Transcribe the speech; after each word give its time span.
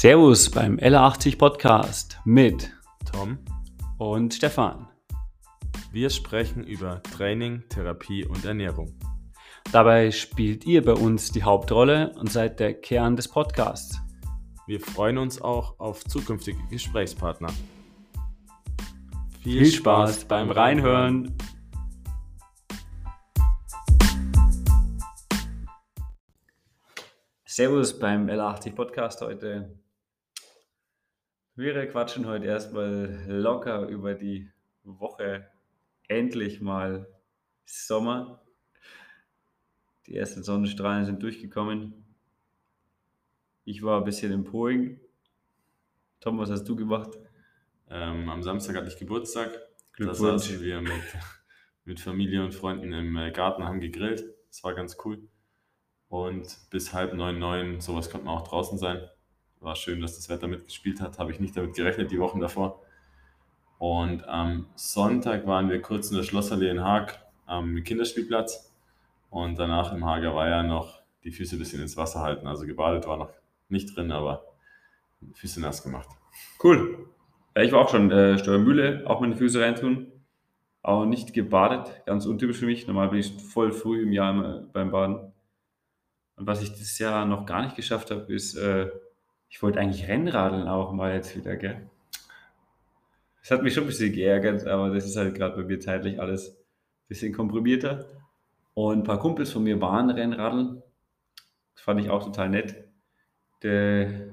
Servus 0.00 0.50
beim 0.50 0.78
L80 0.78 1.36
Podcast 1.36 2.18
mit 2.24 2.72
Tom. 3.12 3.36
und 3.98 4.32
Stefan. 4.32 4.88
Wir 5.92 6.08
sprechen 6.08 6.64
über 6.64 7.02
Training, 7.02 7.64
Therapie 7.68 8.24
und 8.24 8.46
Ernährung. 8.46 8.98
Dabei 9.72 10.10
spielt 10.10 10.64
ihr 10.64 10.82
bei 10.82 10.94
uns 10.94 11.32
die 11.32 11.42
Hauptrolle 11.42 12.14
und 12.18 12.32
seid 12.32 12.60
der 12.60 12.80
Kern 12.80 13.14
des 13.14 13.28
Podcasts. 13.28 14.00
Wir 14.66 14.80
freuen 14.80 15.18
uns 15.18 15.42
auch 15.42 15.78
auf 15.78 16.02
zukünftige 16.02 16.66
Gesprächspartner. 16.70 17.52
Viel 19.42 19.66
Spaß 19.66 20.24
beim 20.24 20.50
Reinhören. 20.50 21.36
Servus 27.44 27.98
beim 27.98 28.30
L80 28.30 28.74
Podcast 28.74 29.20
heute. 29.20 29.78
Wir 31.60 31.86
quatschen 31.88 32.26
heute 32.26 32.46
erstmal 32.46 33.22
locker 33.28 33.86
über 33.86 34.14
die 34.14 34.50
Woche. 34.82 35.46
Endlich 36.08 36.62
mal 36.62 37.06
Sommer. 37.66 38.40
Die 40.06 40.16
ersten 40.16 40.42
Sonnenstrahlen 40.42 41.04
sind 41.04 41.22
durchgekommen. 41.22 42.06
Ich 43.66 43.82
war 43.82 43.98
ein 43.98 44.04
bisschen 44.04 44.32
im 44.32 44.44
Poing. 44.44 45.00
Tom, 46.20 46.38
was 46.38 46.50
hast 46.50 46.64
du 46.64 46.76
gemacht? 46.76 47.10
Ähm, 47.90 48.30
am 48.30 48.42
Samstag 48.42 48.76
hatte 48.76 48.88
ich 48.88 48.96
Geburtstag. 48.96 49.50
Da 49.98 50.14
saßen 50.14 50.62
wir 50.62 50.80
mit, 50.80 51.02
mit 51.84 52.00
Familie 52.00 52.42
und 52.42 52.54
Freunden 52.54 52.90
im 52.90 53.14
äh, 53.18 53.32
Garten, 53.32 53.64
haben 53.64 53.80
gegrillt. 53.80 54.24
Das 54.48 54.64
war 54.64 54.72
ganz 54.74 54.96
cool. 55.04 55.28
Und 56.08 56.56
bis 56.70 56.94
halb 56.94 57.12
neun, 57.12 57.38
neun, 57.38 57.82
sowas 57.82 58.08
konnte 58.08 58.24
man 58.24 58.38
auch 58.38 58.48
draußen 58.48 58.78
sein. 58.78 59.06
War 59.60 59.76
schön, 59.76 60.00
dass 60.00 60.16
das 60.16 60.30
Wetter 60.30 60.48
mitgespielt 60.48 61.02
hat. 61.02 61.18
Habe 61.18 61.32
ich 61.32 61.38
nicht 61.40 61.54
damit 61.54 61.74
gerechnet, 61.74 62.10
die 62.10 62.18
Wochen 62.18 62.40
davor. 62.40 62.80
Und 63.78 64.26
am 64.26 64.66
Sonntag 64.74 65.46
waren 65.46 65.68
wir 65.68 65.82
kurz 65.82 66.10
in 66.10 66.16
der 66.16 66.22
Schlossallee 66.22 66.70
in 66.70 66.82
Haag 66.82 67.18
am 67.44 67.82
Kinderspielplatz. 67.84 68.74
Und 69.28 69.58
danach 69.58 69.92
im 69.92 70.04
Hager 70.06 70.34
war 70.34 70.48
ja 70.48 70.62
noch 70.62 71.02
die 71.24 71.30
Füße 71.30 71.56
ein 71.56 71.58
bisschen 71.58 71.82
ins 71.82 71.98
Wasser 71.98 72.20
halten. 72.20 72.46
Also 72.46 72.66
gebadet 72.66 73.06
war 73.06 73.18
noch 73.18 73.30
nicht 73.68 73.94
drin, 73.94 74.12
aber 74.12 74.44
Füße 75.34 75.60
nass 75.60 75.82
gemacht. 75.82 76.08
Cool. 76.62 77.06
Ich 77.54 77.72
war 77.72 77.80
auch 77.80 77.90
schon 77.90 78.10
äh, 78.10 78.38
Steuermühle, 78.38 79.04
auch 79.06 79.20
meine 79.20 79.36
Füße 79.36 79.60
reintun. 79.60 80.10
Aber 80.82 81.04
nicht 81.04 81.34
gebadet, 81.34 82.02
ganz 82.06 82.24
untypisch 82.24 82.58
für 82.58 82.66
mich. 82.66 82.86
Normal 82.86 83.08
bin 83.08 83.18
ich 83.18 83.30
voll 83.32 83.72
früh 83.72 84.02
im 84.02 84.12
Jahr 84.12 84.62
beim 84.72 84.90
Baden. 84.90 85.32
Und 86.36 86.46
was 86.46 86.62
ich 86.62 86.72
dieses 86.72 86.98
Jahr 86.98 87.26
noch 87.26 87.44
gar 87.44 87.62
nicht 87.62 87.76
geschafft 87.76 88.10
habe, 88.10 88.32
ist, 88.32 88.56
äh, 88.56 88.90
ich 89.50 89.60
wollte 89.62 89.80
eigentlich 89.80 90.08
Rennradeln 90.08 90.68
auch 90.68 90.92
mal 90.92 91.12
jetzt 91.12 91.36
wieder, 91.36 91.56
gell? 91.56 91.90
Das 93.42 93.50
hat 93.50 93.62
mich 93.62 93.74
schon 93.74 93.84
ein 93.84 93.88
bisschen 93.88 94.12
geärgert, 94.12 94.66
aber 94.66 94.90
das 94.94 95.04
ist 95.04 95.16
halt 95.16 95.34
gerade 95.34 95.56
bei 95.56 95.64
mir 95.64 95.80
zeitlich 95.80 96.20
alles 96.20 96.50
ein 96.50 97.08
bisschen 97.08 97.32
komprimierter. 97.32 98.06
Und 98.74 99.00
ein 99.00 99.04
paar 99.04 99.18
Kumpels 99.18 99.50
von 99.50 99.64
mir 99.64 99.80
waren 99.80 100.08
Rennradeln. 100.08 100.82
Das 101.74 101.82
fand 101.82 102.00
ich 102.00 102.10
auch 102.10 102.24
total 102.24 102.48
nett. 102.48 102.84
Der, 103.62 104.28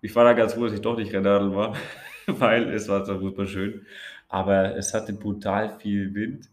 ich 0.00 0.14
war 0.16 0.24
da 0.24 0.32
ganz 0.32 0.54
froh, 0.54 0.64
dass 0.64 0.74
ich 0.74 0.80
doch 0.80 0.96
nicht 0.96 1.12
Rennradel 1.12 1.54
war, 1.54 1.76
weil 2.26 2.68
es 2.70 2.88
war 2.88 3.04
zwar 3.04 3.20
super 3.20 3.46
schön, 3.46 3.86
aber 4.28 4.76
es 4.76 4.92
hatte 4.92 5.12
brutal 5.12 5.78
viel 5.78 6.14
Wind. 6.14 6.50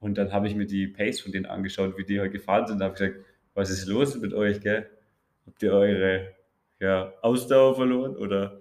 Und 0.00 0.18
dann 0.18 0.32
habe 0.32 0.48
ich 0.48 0.56
mir 0.56 0.66
die 0.66 0.88
Pace 0.88 1.20
von 1.20 1.30
denen 1.30 1.46
angeschaut, 1.46 1.96
wie 1.96 2.04
die 2.04 2.20
heute 2.20 2.30
gefahren 2.30 2.66
sind. 2.66 2.80
Da 2.80 2.86
habe 2.86 2.94
ich 2.94 2.98
gesagt, 2.98 3.24
was 3.54 3.70
ist 3.70 3.86
los 3.86 4.16
mit 4.16 4.34
euch, 4.34 4.60
gell? 4.60 4.90
Habt 5.46 5.62
ihr 5.62 5.72
eure 5.72 6.34
ja, 6.84 7.12
Ausdauer 7.22 7.74
verloren 7.76 8.14
oder 8.16 8.58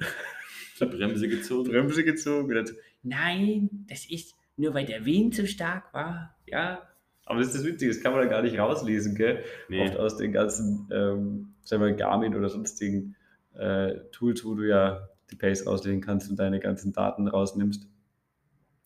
Bremse 0.80 1.28
gezogen. 1.28 1.70
Bremse 1.70 2.04
gezogen? 2.06 2.58
Und 2.58 2.68
so, 2.68 2.74
Nein, 3.04 3.86
das 3.90 4.06
ist 4.10 4.34
nur 4.56 4.74
weil 4.74 4.86
der 4.86 5.06
Wind 5.06 5.36
so 5.36 5.46
stark 5.46 5.94
war. 5.94 6.36
Ja. 6.46 6.82
Aber 7.26 7.40
das 7.40 7.50
ist 7.50 7.58
das 7.58 7.66
Witzige, 7.66 7.92
das 7.92 8.02
kann 8.02 8.14
man 8.14 8.22
da 8.22 8.28
gar 8.28 8.42
nicht 8.42 8.58
rauslesen, 8.58 9.16
gell? 9.16 9.44
Nee. 9.68 9.84
Oft 9.84 9.98
aus 9.98 10.18
den 10.18 10.32
ganzen, 10.32 10.88
ähm, 10.92 11.54
sagen 11.64 11.84
wir, 11.84 11.94
Garmin 11.94 12.36
oder 12.36 12.50
sonstigen 12.50 13.16
äh, 13.56 13.96
Tools, 14.12 14.46
wo 14.46 14.56
du 14.56 14.64
ja 14.64 15.10
die 15.32 15.36
Pace 15.36 15.68
auslesen 15.68 16.02
kannst 16.02 16.30
und 16.30 16.38
deine 16.38 16.60
ganzen 16.60 16.94
Daten 16.94 17.28
rausnimmst. 17.28 17.88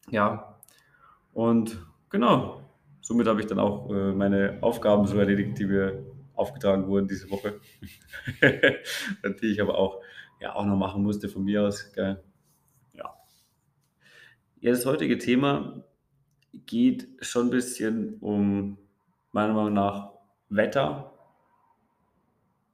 Ja. 0.09 0.59
Und 1.33 1.83
genau, 2.09 2.61
somit 3.01 3.27
habe 3.27 3.39
ich 3.39 3.47
dann 3.47 3.59
auch 3.59 3.91
äh, 3.91 4.13
meine 4.13 4.57
Aufgaben 4.61 5.05
so 5.05 5.19
erledigt, 5.19 5.59
die 5.59 5.65
mir 5.65 6.05
aufgetragen 6.37 6.87
wurden 6.87 7.07
diese 7.07 7.29
Woche. 7.29 7.59
Die 9.41 9.47
ich 9.47 9.61
aber 9.61 9.77
auch, 9.77 10.01
ja, 10.39 10.55
auch 10.55 10.65
noch 10.65 10.77
machen 10.77 11.03
musste 11.03 11.29
von 11.29 11.43
mir 11.43 11.63
aus. 11.63 11.91
Gell? 11.93 12.23
Ja. 12.93 13.15
ja, 14.59 14.71
das 14.71 14.85
heutige 14.85 15.17
Thema 15.17 15.83
geht 16.65 17.07
schon 17.21 17.47
ein 17.47 17.51
bisschen 17.51 18.15
um, 18.19 18.77
meiner 19.31 19.53
Meinung 19.53 19.73
nach, 19.73 20.11
Wetter. 20.49 21.13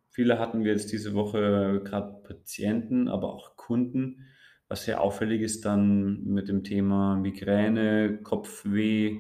Viele 0.09 0.38
hatten 0.38 0.63
wir 0.63 0.72
jetzt 0.72 0.91
diese 0.91 1.16
Woche 1.16 1.81
gerade 1.84 2.22
Patienten, 2.24 3.07
aber 3.07 3.34
auch 3.34 3.56
Kunden. 3.56 4.28
Was 4.68 4.85
sehr 4.85 5.01
auffällig 5.01 5.41
ist 5.41 5.66
dann 5.66 6.24
mit 6.24 6.47
dem 6.47 6.63
Thema 6.63 7.16
Migräne, 7.16 8.19
Kopfweh. 8.22 9.19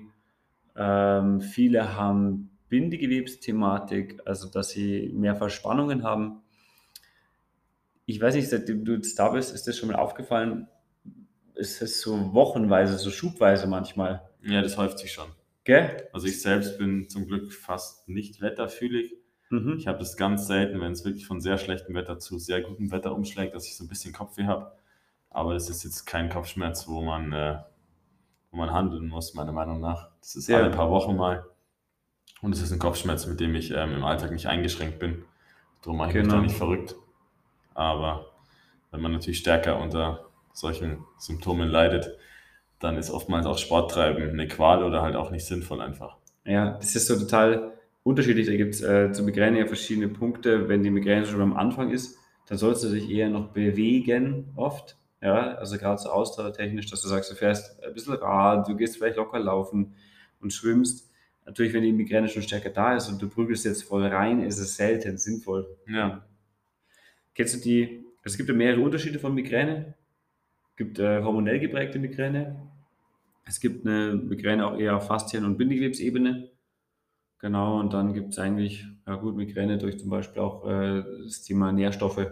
Ähm, 0.75 1.41
viele 1.41 1.95
haben 1.95 2.52
Bindegewebsthematik, 2.73 4.19
also 4.25 4.49
dass 4.49 4.69
sie 4.69 5.11
mehr 5.13 5.35
Verspannungen 5.35 6.01
haben. 6.01 6.41
Ich 8.07 8.19
weiß 8.19 8.33
nicht, 8.33 8.49
seitdem 8.49 8.83
du 8.83 8.93
jetzt 8.93 9.19
da 9.19 9.29
bist, 9.29 9.53
ist 9.53 9.67
das 9.67 9.77
schon 9.77 9.89
mal 9.89 9.95
aufgefallen? 9.95 10.67
Ist 11.53 11.83
es 11.83 12.01
so 12.01 12.33
wochenweise, 12.33 12.97
so 12.97 13.11
schubweise 13.11 13.67
manchmal? 13.67 14.27
Ja, 14.41 14.63
das 14.63 14.75
häuft 14.77 14.97
sich 14.97 15.11
schon. 15.11 15.27
Gell? 15.65 16.07
Also 16.13 16.25
ich 16.25 16.41
selbst 16.41 16.79
bin 16.79 17.07
zum 17.09 17.27
Glück 17.27 17.53
fast 17.53 18.09
nicht 18.09 18.41
wetterfühlig. 18.41 19.13
Mhm. 19.51 19.75
Ich 19.77 19.85
habe 19.85 19.99
das 19.99 20.17
ganz 20.17 20.47
selten, 20.47 20.81
wenn 20.81 20.93
es 20.93 21.05
wirklich 21.05 21.27
von 21.27 21.41
sehr 21.41 21.59
schlechtem 21.59 21.93
Wetter 21.93 22.17
zu 22.17 22.39
sehr 22.39 22.61
gutem 22.61 22.91
Wetter 22.91 23.13
umschlägt, 23.13 23.53
dass 23.53 23.67
ich 23.67 23.77
so 23.77 23.83
ein 23.83 23.87
bisschen 23.87 24.13
Kopfweh 24.13 24.45
habe. 24.45 24.71
Aber 25.29 25.53
das 25.53 25.69
ist 25.69 25.83
jetzt 25.83 26.05
kein 26.05 26.27
Kopfschmerz, 26.29 26.87
wo 26.87 27.03
man, 27.03 27.31
äh, 27.33 27.59
wo 28.49 28.57
man 28.57 28.71
handeln 28.71 29.09
muss, 29.09 29.35
meiner 29.35 29.51
Meinung 29.51 29.79
nach. 29.79 30.09
Das 30.21 30.35
ist 30.35 30.47
Ja. 30.49 30.57
alle 30.57 30.71
paar 30.71 30.89
Wochen 30.89 31.15
mal. 31.15 31.45
Und 32.43 32.53
es 32.53 32.61
ist 32.61 32.71
ein 32.71 32.79
Kopfschmerz, 32.79 33.25
mit 33.25 33.39
dem 33.39 33.55
ich 33.55 33.71
ähm, 33.71 33.95
im 33.95 34.03
Alltag 34.03 34.31
nicht 34.31 34.47
eingeschränkt 34.47 34.99
bin. 34.99 35.23
Darum 35.81 35.97
mache 35.97 36.09
ich 36.09 36.15
mich 36.15 36.23
Genau. 36.23 36.35
da 36.35 36.41
nicht 36.41 36.55
verrückt. 36.55 36.95
Aber 37.73 38.27
wenn 38.91 39.01
man 39.01 39.13
natürlich 39.13 39.39
stärker 39.39 39.79
unter 39.79 40.25
solchen 40.53 41.05
Symptomen 41.17 41.69
leidet, 41.69 42.11
dann 42.79 42.97
ist 42.97 43.09
oftmals 43.09 43.45
auch 43.45 43.57
Sporttreiben 43.57 44.29
eine 44.29 44.47
Qual 44.47 44.83
oder 44.83 45.01
halt 45.01 45.15
auch 45.15 45.31
nicht 45.31 45.45
sinnvoll 45.45 45.81
einfach. 45.81 46.17
Ja, 46.45 46.71
das 46.71 46.95
ist 46.95 47.07
so 47.07 47.17
total 47.17 47.71
unterschiedlich. 48.03 48.45
Da 48.47 48.55
gibt 48.55 48.75
es 48.75 48.81
äh, 48.81 49.11
zur 49.13 49.23
Migräne 49.25 49.59
ja 49.59 49.65
verschiedene 49.65 50.09
Punkte. 50.09 50.67
Wenn 50.67 50.83
die 50.83 50.91
Migräne 50.91 51.25
schon 51.25 51.41
am 51.41 51.55
Anfang 51.55 51.91
ist, 51.91 52.17
dann 52.47 52.57
sollst 52.57 52.83
du 52.83 52.89
dich 52.89 53.09
eher 53.09 53.29
noch 53.29 53.47
bewegen, 53.53 54.51
oft. 54.57 54.97
Ja, 55.21 55.53
also 55.53 55.77
gerade 55.77 55.97
so 56.01 56.09
ausdauertechnisch, 56.09 56.87
dass 56.87 57.01
du 57.01 57.07
sagst, 57.07 57.31
du 57.31 57.35
fährst 57.35 57.81
ein 57.81 57.93
bisschen 57.93 58.15
Rad, 58.15 58.67
du 58.67 58.75
gehst 58.75 58.97
vielleicht 58.97 59.15
locker 59.15 59.39
laufen 59.39 59.95
und 60.41 60.51
schwimmst. 60.51 61.09
Natürlich, 61.45 61.73
wenn 61.73 61.83
die 61.83 61.91
Migräne 61.91 62.29
schon 62.29 62.41
stärker 62.41 62.69
da 62.69 62.95
ist 62.95 63.09
und 63.09 63.21
du 63.21 63.29
prügelst 63.29 63.65
jetzt 63.65 63.83
voll 63.83 64.05
rein, 64.05 64.41
ist 64.43 64.59
es 64.59 64.75
selten 64.75 65.17
sinnvoll. 65.17 65.67
Ja. 65.87 66.25
Kennst 67.33 67.55
du 67.55 67.59
die? 67.59 68.05
Es 68.23 68.37
gibt 68.37 68.49
ja 68.49 68.55
mehrere 68.55 68.81
Unterschiede 68.81 69.19
von 69.19 69.33
Migräne. 69.33 69.95
Es 70.71 70.75
gibt 70.77 70.99
äh, 70.99 71.21
hormonell 71.21 71.59
geprägte 71.59 71.99
Migräne. 71.99 72.71
Es 73.45 73.59
gibt 73.59 73.85
eine 73.85 74.15
Migräne 74.15 74.65
auch 74.65 74.77
eher 74.77 74.95
auf 74.95 75.07
Faszien- 75.07 75.43
und 75.43 75.57
Bindegewebsebene. 75.57 76.49
Genau, 77.39 77.79
und 77.79 77.91
dann 77.91 78.13
gibt 78.13 78.31
es 78.31 78.39
eigentlich, 78.39 78.85
ja 79.05 79.15
gut, 79.15 79.35
Migräne 79.35 79.77
durch 79.77 79.99
zum 79.99 80.09
Beispiel 80.09 80.41
auch 80.41 80.65
äh, 80.65 81.03
das 81.25 81.43
Thema 81.43 81.71
Nährstoffe, 81.71 82.25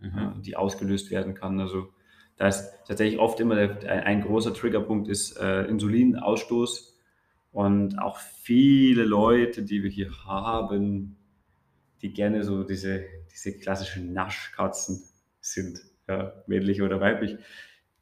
Mhm. 0.00 0.16
ja, 0.16 0.34
die 0.44 0.56
ausgelöst 0.56 1.10
werden 1.10 1.34
kann. 1.34 1.60
Also 1.60 1.92
da 2.36 2.48
ist 2.48 2.72
tatsächlich 2.86 3.20
oft 3.20 3.38
immer 3.40 3.54
der, 3.54 3.80
ein, 3.90 4.00
ein 4.00 4.22
großer 4.22 4.54
Triggerpunkt 4.54 5.08
ist 5.08 5.36
äh, 5.38 5.64
Insulinausstoß. 5.64 6.89
Und 7.52 7.98
auch 7.98 8.18
viele 8.18 9.04
Leute, 9.04 9.62
die 9.62 9.82
wir 9.82 9.90
hier 9.90 10.10
haben, 10.24 11.16
die 12.02 12.12
gerne 12.12 12.44
so 12.44 12.62
diese, 12.62 13.04
diese 13.32 13.58
klassischen 13.58 14.12
Naschkatzen 14.12 15.02
sind, 15.40 15.80
ja, 16.08 16.32
männlich 16.46 16.82
oder 16.82 17.00
weiblich, 17.00 17.36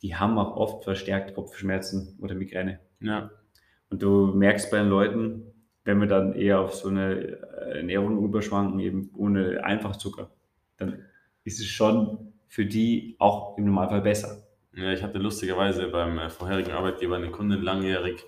die 0.02 0.14
haben 0.14 0.38
auch 0.38 0.56
oft 0.56 0.84
verstärkt 0.84 1.34
Kopfschmerzen 1.34 2.18
oder 2.20 2.34
Migräne. 2.34 2.80
Ja. 3.00 3.30
Und 3.90 4.02
du 4.02 4.26
merkst 4.26 4.70
bei 4.70 4.78
den 4.78 4.88
Leuten, 4.88 5.52
wenn 5.84 6.00
wir 6.00 6.06
dann 6.06 6.34
eher 6.34 6.60
auf 6.60 6.74
so 6.74 6.88
eine 6.88 7.14
äh, 7.14 7.78
Ernährung 7.78 8.22
überschwanken, 8.22 8.78
eben 8.80 9.10
ohne 9.16 9.64
Einfachzucker, 9.64 10.30
dann 10.76 11.04
ist 11.44 11.60
es 11.60 11.66
schon 11.66 12.34
für 12.46 12.66
die 12.66 13.16
auch 13.18 13.56
im 13.56 13.64
Normalfall 13.64 14.02
besser. 14.02 14.46
Ja, 14.74 14.92
ich 14.92 15.02
hatte 15.02 15.18
lustigerweise 15.18 15.88
beim 15.88 16.18
äh, 16.18 16.28
vorherigen 16.28 16.72
Arbeitgeber 16.72 17.16
eine 17.16 17.30
Kundin 17.30 17.62
langjährig, 17.62 18.24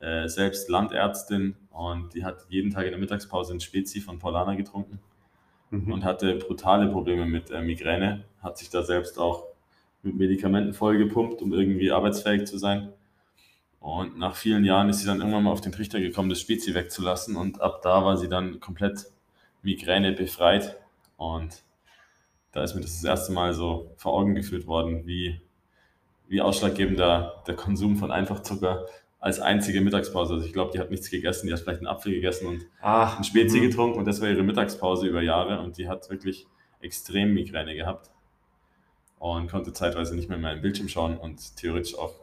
äh, 0.00 0.28
selbst 0.28 0.68
Landärztin 0.68 1.56
und 1.70 2.14
die 2.14 2.24
hat 2.24 2.46
jeden 2.48 2.70
Tag 2.70 2.84
in 2.84 2.90
der 2.90 3.00
Mittagspause 3.00 3.54
ein 3.54 3.60
Spezi 3.60 4.00
von 4.00 4.18
Paulana 4.18 4.54
getrunken. 4.54 4.98
mhm. 5.70 5.92
und 5.92 6.04
hatte 6.04 6.34
brutale 6.36 6.88
Probleme 6.88 7.26
mit 7.26 7.50
äh, 7.50 7.62
Migräne, 7.62 8.24
hat 8.42 8.58
sich 8.58 8.70
da 8.70 8.82
selbst 8.82 9.18
auch 9.18 9.46
mit 10.02 10.16
Medikamenten 10.16 10.74
vollgepumpt, 10.74 11.42
um 11.42 11.52
irgendwie 11.52 11.90
arbeitsfähig 11.92 12.46
zu 12.46 12.58
sein. 12.58 12.92
Und 13.78 14.18
nach 14.18 14.36
vielen 14.36 14.64
Jahren 14.64 14.90
ist 14.90 14.98
sie 15.00 15.06
dann 15.06 15.18
irgendwann 15.18 15.44
mal 15.44 15.52
auf 15.52 15.62
den 15.62 15.72
Trichter 15.72 16.00
gekommen, 16.00 16.28
das 16.28 16.40
Spezi 16.40 16.74
wegzulassen 16.74 17.36
und 17.36 17.60
ab 17.60 17.80
da 17.82 18.04
war 18.04 18.16
sie 18.16 18.28
dann 18.28 18.60
komplett 18.60 19.06
Migräne 19.62 20.12
befreit 20.12 20.76
und 21.16 21.62
da 22.52 22.62
ist 22.62 22.74
mir 22.74 22.80
das 22.80 22.94
das 22.94 23.04
erste 23.04 23.32
Mal 23.32 23.54
so 23.54 23.92
vor 23.96 24.12
Augen 24.12 24.34
geführt 24.34 24.66
worden, 24.66 25.06
wie, 25.06 25.40
wie 26.28 26.40
ausschlaggebend 26.40 26.98
der, 26.98 27.42
der 27.46 27.54
Konsum 27.54 27.96
von 27.96 28.10
Einfachzucker 28.10 28.86
als 29.20 29.38
einzige 29.38 29.80
Mittagspause. 29.82 30.34
Also 30.34 30.46
ich 30.46 30.52
glaube, 30.52 30.72
die 30.72 30.78
hat 30.78 30.90
nichts 30.90 31.10
gegessen, 31.10 31.46
die 31.46 31.52
hat 31.52 31.60
vielleicht 31.60 31.80
einen 31.80 31.86
Apfel 31.86 32.12
gegessen 32.12 32.46
und 32.46 32.66
Ach, 32.80 33.16
einen 33.16 33.24
Spezi 33.24 33.58
mh. 33.58 33.66
getrunken 33.66 33.98
und 33.98 34.06
das 34.06 34.20
war 34.20 34.28
ihre 34.28 34.42
Mittagspause 34.42 35.06
über 35.06 35.22
Jahre 35.22 35.60
und 35.60 35.76
die 35.76 35.88
hat 35.88 36.08
wirklich 36.10 36.46
extrem 36.80 37.34
Migräne 37.34 37.74
gehabt 37.74 38.10
und 39.18 39.50
konnte 39.50 39.72
zeitweise 39.74 40.16
nicht 40.16 40.28
mehr 40.28 40.36
in 40.36 40.42
meinen 40.42 40.62
Bildschirm 40.62 40.88
schauen 40.88 41.18
und 41.18 41.56
theoretisch 41.56 41.94
auch 41.96 42.14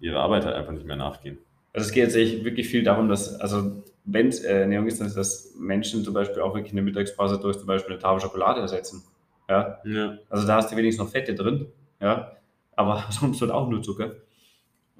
ihrer 0.00 0.20
Arbeit 0.20 0.44
halt 0.44 0.54
einfach 0.54 0.72
nicht 0.72 0.86
mehr 0.86 0.96
nachgehen. 0.96 1.38
Also 1.72 1.88
es 1.88 1.92
geht 1.92 2.12
jetzt 2.12 2.44
wirklich 2.44 2.68
viel 2.68 2.84
darum, 2.84 3.08
dass, 3.08 3.38
also 3.40 3.82
wenn 4.04 4.28
es 4.28 4.44
äh, 4.44 4.60
Ernährung 4.60 4.86
ist, 4.86 5.00
dass 5.00 5.54
Menschen 5.58 6.04
zum 6.04 6.14
Beispiel 6.14 6.40
auch 6.40 6.54
wirklich 6.54 6.72
eine 6.72 6.82
Mittagspause 6.82 7.38
durch 7.38 7.58
zum 7.58 7.66
Beispiel 7.66 7.92
eine 7.92 8.00
Tafel 8.00 8.20
Schokolade 8.20 8.60
ersetzen. 8.60 9.02
Ja? 9.48 9.80
ja. 9.84 10.18
Also 10.30 10.46
da 10.46 10.56
hast 10.56 10.70
du 10.70 10.76
wenigstens 10.76 11.04
noch 11.04 11.10
Fette 11.10 11.34
drin, 11.34 11.66
ja, 12.00 12.36
aber 12.76 13.04
sonst 13.10 13.40
wird 13.40 13.50
auch 13.50 13.68
nur 13.68 13.82
Zucker. 13.82 14.12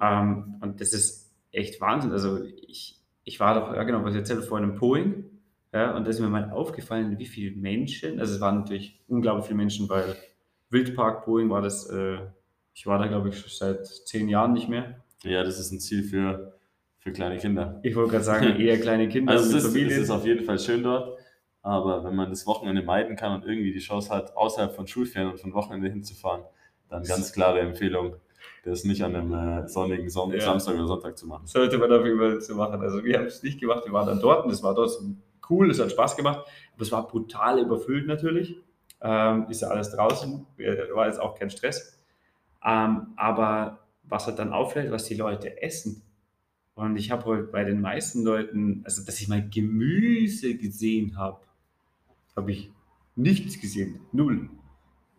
Ähm, 0.01 0.57
und 0.61 0.81
das 0.81 0.93
ist 0.93 1.28
echt 1.53 1.81
Wahnsinn. 1.81 2.13
Also 2.13 2.43
ich, 2.45 3.01
ich 3.25 3.41
war 3.41 3.55
doch, 3.55 3.75
ja 3.75 3.83
genau, 3.85 4.05
was 4.05 4.13
ich 4.13 4.19
erzählte 4.19 4.43
vorhin 4.43 4.71
im 4.71 4.77
Poing, 4.77 5.25
ja, 5.73 5.95
und 5.95 6.05
da 6.05 6.11
ist 6.11 6.21
mir 6.21 6.29
mal 6.29 6.51
aufgefallen, 6.51 7.19
wie 7.19 7.27
viele 7.27 7.55
Menschen, 7.57 8.21
also 8.21 8.35
es 8.35 8.41
waren 8.41 8.61
natürlich 8.61 9.01
unglaublich 9.07 9.47
viele 9.47 9.59
Menschen, 9.59 9.89
weil 9.89 10.17
Wildpark 10.71 11.25
Poing 11.25 11.51
war 11.51 11.61
das, 11.61 11.89
äh, 11.91 12.19
ich 12.73 12.87
war 12.87 12.99
da 12.99 13.07
glaube 13.07 13.29
ich 13.29 13.45
seit 13.49 13.87
zehn 13.87 14.29
Jahren 14.29 14.55
nicht 14.55 14.69
mehr. 14.69 15.05
Ja, 15.25 15.43
das 15.43 15.59
ist 15.59 15.73
ein 15.73 15.81
Ziel 15.81 16.05
für, 16.05 16.59
für 16.99 17.13
kleine 17.13 17.37
Kinder. 17.37 17.81
Ich 17.83 17.95
wollte 17.97 18.13
gerade 18.13 18.25
sagen, 18.25 18.57
eher 18.61 18.81
kleine 18.81 19.09
Kinder. 19.09 19.33
Also 19.33 19.57
es 19.57 19.65
ist, 19.65 19.77
es 19.77 19.99
ist 19.99 20.11
auf 20.11 20.25
jeden 20.25 20.45
Fall 20.45 20.59
schön 20.59 20.83
dort. 20.83 21.19
Aber 21.63 22.05
wenn 22.05 22.15
man 22.15 22.31
das 22.31 22.47
Wochenende 22.47 22.83
meiden 22.83 23.17
kann 23.17 23.35
und 23.35 23.47
irgendwie 23.47 23.73
die 23.73 23.81
Chance 23.81 24.11
hat, 24.11 24.37
außerhalb 24.37 24.75
von 24.75 24.87
Schulferien 24.87 25.33
und 25.33 25.41
von 25.41 25.53
Wochenende 25.53 25.91
hinzufahren, 25.91 26.45
dann 26.89 27.03
ganz 27.03 27.33
klare 27.33 27.61
Empfehlung, 27.61 28.15
das 28.65 28.85
nicht 28.85 29.03
an 29.03 29.15
einem 29.15 29.33
äh, 29.33 29.69
sonnigen 29.69 30.09
Son 30.09 30.33
ja. 30.33 30.41
Samstag 30.41 30.75
oder 30.75 30.87
Sonntag 30.87 31.17
zu 31.17 31.27
machen. 31.27 31.47
Sollte 31.47 31.79
man 31.79 31.93
auf 31.93 32.05
jeden 32.05 32.19
Fall 32.19 32.41
zu 32.41 32.55
machen. 32.55 32.81
Also 32.81 33.05
wir 33.05 33.19
haben 33.19 33.27
es 33.27 33.43
nicht 33.43 33.61
gemacht, 33.61 33.85
wir 33.85 33.93
waren 33.93 34.07
dann 34.07 34.21
dort 34.21 34.45
und 34.45 34.51
es 34.51 34.63
war 34.63 34.75
dort 34.75 34.91
cool, 35.51 35.71
es 35.71 35.81
hat 35.81 35.91
Spaß 35.91 36.17
gemacht, 36.17 36.41
aber 36.75 36.83
es 36.83 36.93
war 36.93 37.07
brutal 37.07 37.61
überfüllt 37.61 38.07
natürlich. 38.07 38.57
Ähm, 39.01 39.47
ist 39.49 39.63
ja 39.63 39.69
alles 39.69 39.91
draußen, 39.91 40.47
war 40.95 41.07
jetzt 41.07 41.21
auch 41.21 41.39
kein 41.39 41.51
Stress. 41.51 41.99
Ähm, 42.65 43.09
aber 43.17 43.79
was 44.03 44.27
halt 44.27 44.39
dann 44.39 44.53
auffällt, 44.53 44.91
was 44.91 45.05
die 45.05 45.15
Leute 45.15 45.63
essen. 45.63 46.03
Und 46.75 46.97
ich 46.97 47.11
habe 47.11 47.25
heute 47.25 47.45
bei 47.45 47.65
den 47.65 47.81
meisten 47.81 48.23
Leuten, 48.25 48.83
also 48.85 49.05
dass 49.05 49.21
ich 49.21 49.29
mal 49.29 49.47
Gemüse 49.49 50.57
gesehen 50.57 51.17
habe, 51.17 51.41
habe 52.37 52.53
ich 52.53 52.71
nichts 53.17 53.61
gesehen. 53.61 54.01
Null. 54.13 54.49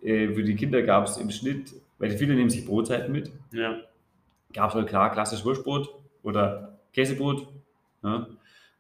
Äh, 0.02 0.34
für 0.34 0.44
die 0.44 0.56
Kinder 0.56 0.82
gab 0.84 1.06
es 1.06 1.18
im 1.18 1.30
Schnitt, 1.30 1.74
weil 2.00 2.18
viele 2.18 2.34
nehmen 2.34 2.50
sich 2.50 2.66
Brotzeiten 2.66 3.12
mit. 3.12 3.32
Ja. 3.52 3.78
Gab 4.54 4.70
es 4.70 4.76
halt 4.76 4.88
klar 4.88 5.12
klassisch 5.12 5.46
Wurstbrot 5.46 5.90
oder 6.24 6.80
Käsebrot. 6.94 7.48
Ja. 8.02 8.28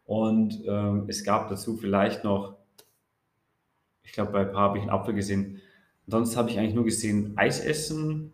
Und 0.05 0.63
ähm, 0.65 1.05
es 1.07 1.23
gab 1.23 1.49
dazu 1.49 1.77
vielleicht 1.77 2.23
noch, 2.23 2.55
ich 4.03 4.13
glaube, 4.13 4.31
bei 4.31 4.41
ein 4.41 4.51
paar 4.51 4.69
habe 4.69 4.77
ich 4.79 4.81
einen 4.81 4.91
Apfel 4.91 5.13
gesehen. 5.13 5.61
Sonst 6.07 6.35
habe 6.35 6.49
ich 6.49 6.57
eigentlich 6.57 6.73
nur 6.73 6.85
gesehen 6.85 7.33
Eis 7.37 7.59
essen, 7.59 8.33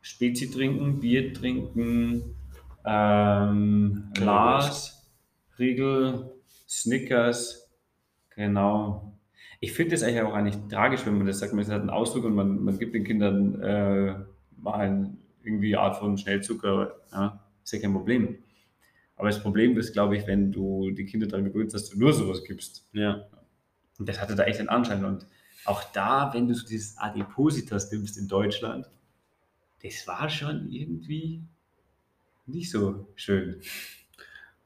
Spezi 0.00 0.48
trinken, 0.48 1.00
Bier 1.00 1.34
trinken, 1.34 2.36
ähm, 2.84 4.10
Glas, 4.14 5.10
Riegel, 5.58 6.30
Snickers, 6.68 7.68
genau. 8.30 9.18
Ich 9.60 9.72
finde 9.72 9.94
es 9.94 10.02
eigentlich 10.02 10.22
auch 10.22 10.34
eigentlich 10.34 10.56
tragisch, 10.68 11.06
wenn 11.06 11.16
man 11.18 11.26
das 11.26 11.38
sagt, 11.38 11.52
man 11.52 11.66
hat 11.66 11.80
einen 11.80 11.90
Ausdruck 11.90 12.24
und 12.24 12.34
man, 12.34 12.62
man 12.62 12.78
gibt 12.78 12.94
den 12.94 13.04
Kindern 13.04 13.60
äh, 13.60 14.14
mal 14.58 15.10
irgendwie 15.42 15.76
eine 15.76 15.84
Art 15.84 15.96
von 15.96 16.18
Schnellzucker, 16.18 16.94
ja, 17.12 17.40
ist 17.62 17.72
ja 17.72 17.80
kein 17.80 17.92
Problem. 17.92 18.38
Aber 19.16 19.28
das 19.28 19.40
Problem 19.42 19.78
ist, 19.78 19.92
glaube 19.92 20.16
ich, 20.16 20.26
wenn 20.26 20.52
du 20.52 20.90
die 20.90 21.06
Kinder 21.06 21.26
daran 21.26 21.46
gewöhnst, 21.46 21.74
dass 21.74 21.88
du 21.88 21.98
nur 21.98 22.12
sowas 22.12 22.44
gibst. 22.44 22.86
Ja. 22.92 23.26
Und 23.98 24.08
das 24.08 24.20
hatte 24.20 24.34
da 24.34 24.44
echt 24.44 24.60
einen 24.60 24.68
Anschein. 24.68 25.04
Und 25.04 25.26
auch 25.64 25.82
da, 25.92 26.32
wenn 26.34 26.48
du 26.48 26.54
so 26.54 26.66
dieses 26.66 26.98
Adipositas 26.98 27.90
nimmst 27.90 28.18
in 28.18 28.28
Deutschland, 28.28 28.90
das 29.82 30.06
war 30.06 30.28
schon 30.28 30.70
irgendwie 30.70 31.42
nicht 32.44 32.70
so 32.70 33.08
schön. 33.14 33.60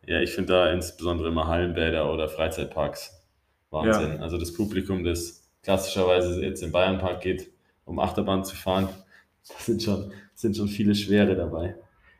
Ja, 0.06 0.20
ich 0.20 0.30
finde 0.30 0.52
da 0.52 0.72
insbesondere 0.72 1.28
immer 1.28 1.46
Hallenbäder 1.46 2.12
oder 2.12 2.28
Freizeitparks 2.28 3.19
Wahnsinn. 3.70 4.16
Ja. 4.16 4.20
Also 4.20 4.38
das 4.38 4.52
Publikum, 4.52 5.04
das 5.04 5.48
klassischerweise 5.62 6.42
jetzt 6.42 6.62
im 6.62 6.72
Bayernpark 6.72 7.20
geht, 7.20 7.50
um 7.84 7.98
Achterbahn 7.98 8.44
zu 8.44 8.56
fahren, 8.56 8.88
da 9.48 9.54
sind 9.58 9.82
schon, 9.82 10.12
sind 10.34 10.56
schon 10.56 10.68
viele 10.68 10.94
Schwere 10.94 11.34
dabei. 11.36 11.76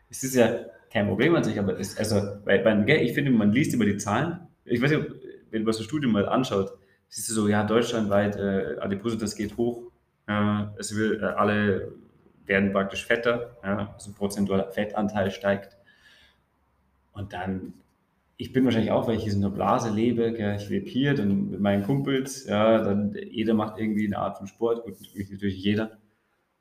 Es 0.08 0.22
ist 0.22 0.34
ja 0.34 0.66
kein 0.92 1.06
Problem 1.06 1.34
an 1.36 1.44
sich, 1.44 1.58
aber 1.58 1.78
es, 1.78 1.96
also, 1.96 2.16
weil, 2.44 2.64
weil, 2.64 2.88
ich 2.90 3.12
finde, 3.12 3.30
man 3.30 3.52
liest 3.52 3.72
immer 3.74 3.84
die 3.84 3.96
Zahlen. 3.96 4.40
Ich 4.64 4.82
weiß 4.82 4.90
nicht, 4.90 5.06
wenn 5.50 5.62
man 5.62 5.72
das 5.72 5.82
Studium 5.82 6.12
mal 6.12 6.28
anschaut, 6.28 6.72
siehst 7.08 7.30
du 7.30 7.34
so, 7.34 7.48
ja, 7.48 7.64
deutschlandweit, 7.64 8.36
äh, 8.36 8.76
Adipositas 8.80 9.34
geht 9.34 9.56
hoch, 9.56 9.90
äh, 10.26 10.62
es 10.78 10.94
will, 10.96 11.20
äh, 11.22 11.26
alle 11.26 11.92
werden 12.46 12.72
praktisch 12.72 13.06
fetter, 13.06 13.56
ja, 13.62 13.92
also 13.94 14.12
prozentualer 14.12 14.70
Fettanteil 14.72 15.30
steigt. 15.30 15.76
Und 17.12 17.32
dann 17.32 17.74
ich 18.40 18.54
bin 18.54 18.64
wahrscheinlich 18.64 18.90
auch, 18.90 19.06
weil 19.06 19.18
ich 19.18 19.24
hier 19.24 19.34
in 19.34 19.42
der 19.42 19.50
Blase 19.50 19.90
lebe, 19.90 20.32
gell, 20.32 20.56
ich 20.56 20.70
lebe 20.70 20.88
hier, 20.88 21.12
dann 21.14 21.50
mit 21.50 21.60
meinen 21.60 21.82
Kumpels, 21.82 22.46
ja, 22.46 22.82
dann 22.82 23.14
jeder 23.30 23.52
macht 23.52 23.78
irgendwie 23.78 24.06
eine 24.06 24.18
Art 24.18 24.38
von 24.38 24.46
Sport, 24.46 24.82
gut, 24.84 24.94
natürlich 25.30 25.62
jeder, 25.62 25.98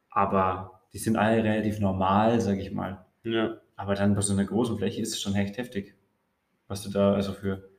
aber 0.09 0.81
die 0.91 0.97
sind 0.97 1.15
alle 1.15 1.41
relativ 1.41 1.79
normal, 1.79 2.41
sage 2.41 2.61
ich 2.61 2.73
mal. 2.73 3.05
Ja. 3.23 3.61
Aber 3.77 3.95
dann 3.95 4.13
bei 4.13 4.19
so 4.19 4.33
einer 4.33 4.43
großen 4.43 4.77
Fläche 4.77 5.01
ist 5.01 5.13
es 5.13 5.21
schon 5.21 5.35
echt 5.35 5.57
heftig, 5.57 5.95
was 6.67 6.83
du 6.83 6.89
da 6.89 7.13
also 7.13 7.31
für 7.31 7.69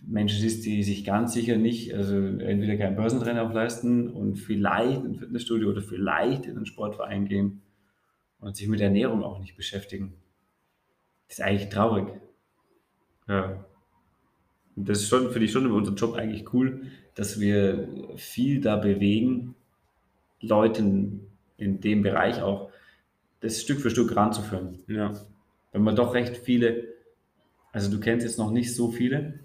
Menschen 0.00 0.38
siehst, 0.38 0.64
die 0.64 0.84
sich 0.84 1.04
ganz 1.04 1.32
sicher 1.32 1.56
nicht, 1.56 1.92
also 1.94 2.14
entweder 2.16 2.76
keinen 2.76 2.94
Börsentrainer 2.94 3.42
auch 3.42 3.52
leisten 3.52 4.08
und 4.08 4.36
vielleicht 4.36 5.02
ein 5.02 5.16
Fitnessstudio 5.16 5.70
oder 5.70 5.82
vielleicht 5.82 6.46
in 6.46 6.56
einen 6.56 6.66
Sportverein 6.66 7.26
gehen 7.26 7.62
und 8.38 8.54
sich 8.54 8.68
mit 8.68 8.80
Ernährung 8.80 9.24
auch 9.24 9.40
nicht 9.40 9.56
beschäftigen. 9.56 10.14
Das 11.26 11.38
ist 11.38 11.44
eigentlich 11.44 11.70
traurig. 11.70 12.06
Ja. 13.28 13.64
Und 14.76 14.88
das 14.88 14.98
ist 14.98 15.08
schon, 15.08 15.30
finde 15.30 15.44
ich 15.46 15.52
schon 15.52 15.64
in 15.64 15.72
unserem 15.72 15.96
Job 15.96 16.14
eigentlich 16.14 16.52
cool, 16.52 16.82
dass 17.14 17.40
wir 17.40 17.88
viel 18.16 18.60
da 18.60 18.76
bewegen, 18.76 19.54
Leuten 20.40 21.26
in 21.56 21.80
dem 21.80 22.02
Bereich 22.02 22.42
auch 22.42 22.70
das 23.40 23.60
Stück 23.60 23.80
für 23.80 23.90
Stück 23.90 24.14
ranzuführen. 24.14 24.78
Ja. 24.86 25.12
Wenn 25.72 25.82
man 25.82 25.96
doch 25.96 26.14
recht 26.14 26.36
viele, 26.36 26.84
also 27.72 27.90
du 27.90 28.00
kennst 28.00 28.26
jetzt 28.26 28.38
noch 28.38 28.50
nicht 28.50 28.74
so 28.74 28.90
viele, 28.90 29.40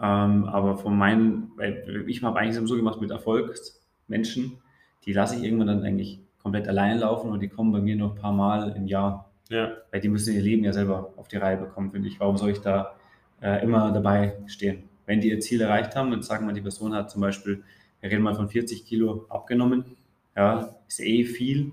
ähm, 0.00 0.44
aber 0.44 0.76
von 0.78 0.96
meinen, 0.96 1.52
weil 1.56 2.04
ich 2.08 2.22
habe 2.22 2.38
eigentlich 2.38 2.66
so 2.66 2.76
gemacht 2.76 3.00
mit 3.00 3.10
Erfolgsmenschen, 3.10 4.58
die 5.04 5.12
lasse 5.12 5.36
ich 5.36 5.44
irgendwann 5.44 5.66
dann 5.68 5.82
eigentlich 5.82 6.20
komplett 6.42 6.68
allein 6.68 6.98
laufen 6.98 7.30
und 7.30 7.40
die 7.40 7.48
kommen 7.48 7.72
bei 7.72 7.80
mir 7.80 7.96
noch 7.96 8.14
ein 8.14 8.20
paar 8.20 8.32
Mal 8.32 8.74
im 8.76 8.86
Jahr 8.86 9.30
ja. 9.48 9.76
Weil 9.90 10.00
die 10.00 10.08
müssen 10.08 10.34
ihr 10.34 10.42
Leben 10.42 10.64
ja 10.64 10.72
selber 10.72 11.12
auf 11.16 11.28
die 11.28 11.36
Reihe 11.36 11.56
bekommen, 11.56 11.90
finde 11.90 12.08
ich. 12.08 12.20
Warum 12.20 12.36
soll 12.36 12.50
ich 12.50 12.60
da 12.60 12.96
äh, 13.42 13.62
immer 13.62 13.92
dabei 13.92 14.36
stehen? 14.46 14.84
Wenn 15.06 15.20
die 15.20 15.30
ihr 15.30 15.40
Ziel 15.40 15.60
erreicht 15.60 15.96
haben 15.96 16.12
und 16.12 16.24
sagen 16.24 16.46
wir, 16.46 16.54
die 16.54 16.62
Person 16.62 16.94
hat 16.94 17.10
zum 17.10 17.20
Beispiel, 17.20 17.62
wir 18.00 18.10
reden 18.10 18.22
mal 18.22 18.34
von 18.34 18.48
40 18.48 18.86
Kilo 18.86 19.26
abgenommen, 19.28 19.96
ja, 20.36 20.74
ist 20.88 21.00
eh 21.00 21.24
viel, 21.24 21.72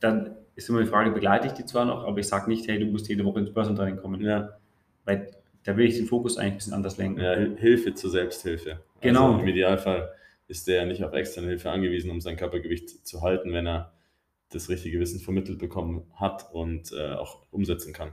dann 0.00 0.36
ist 0.54 0.68
immer 0.68 0.80
die 0.80 0.88
Frage, 0.88 1.10
begleite 1.10 1.46
ich 1.46 1.52
die 1.54 1.64
zwar 1.64 1.84
noch, 1.84 2.04
aber 2.04 2.18
ich 2.18 2.28
sage 2.28 2.48
nicht, 2.48 2.66
hey, 2.68 2.78
du 2.78 2.86
musst 2.86 3.08
jede 3.08 3.24
Woche 3.24 3.40
ins 3.40 3.52
Börsentraining 3.52 3.96
kommen. 3.96 4.20
Ja. 4.22 4.56
Weil 5.04 5.30
da 5.64 5.76
will 5.76 5.86
ich 5.86 5.96
den 5.96 6.06
Fokus 6.06 6.38
eigentlich 6.38 6.52
ein 6.52 6.56
bisschen 6.56 6.72
anders 6.74 6.96
lenken. 6.96 7.20
Ja, 7.20 7.34
Hilfe 7.34 7.94
zur 7.94 8.10
Selbsthilfe. 8.10 8.80
Genau. 9.00 9.32
Also 9.32 9.40
Im 9.40 9.48
Idealfall 9.48 10.10
ist 10.48 10.68
der 10.68 10.86
nicht 10.86 11.02
auf 11.02 11.12
externe 11.12 11.48
Hilfe 11.48 11.70
angewiesen, 11.70 12.10
um 12.10 12.20
sein 12.20 12.36
Körpergewicht 12.36 13.06
zu 13.06 13.22
halten, 13.22 13.52
wenn 13.52 13.66
er 13.66 13.92
das 14.50 14.68
richtige 14.68 15.00
Wissen 15.00 15.20
vermittelt 15.20 15.58
bekommen 15.58 16.02
hat 16.14 16.48
und 16.52 16.92
äh, 16.92 17.14
auch 17.14 17.42
umsetzen 17.50 17.92
kann. 17.92 18.12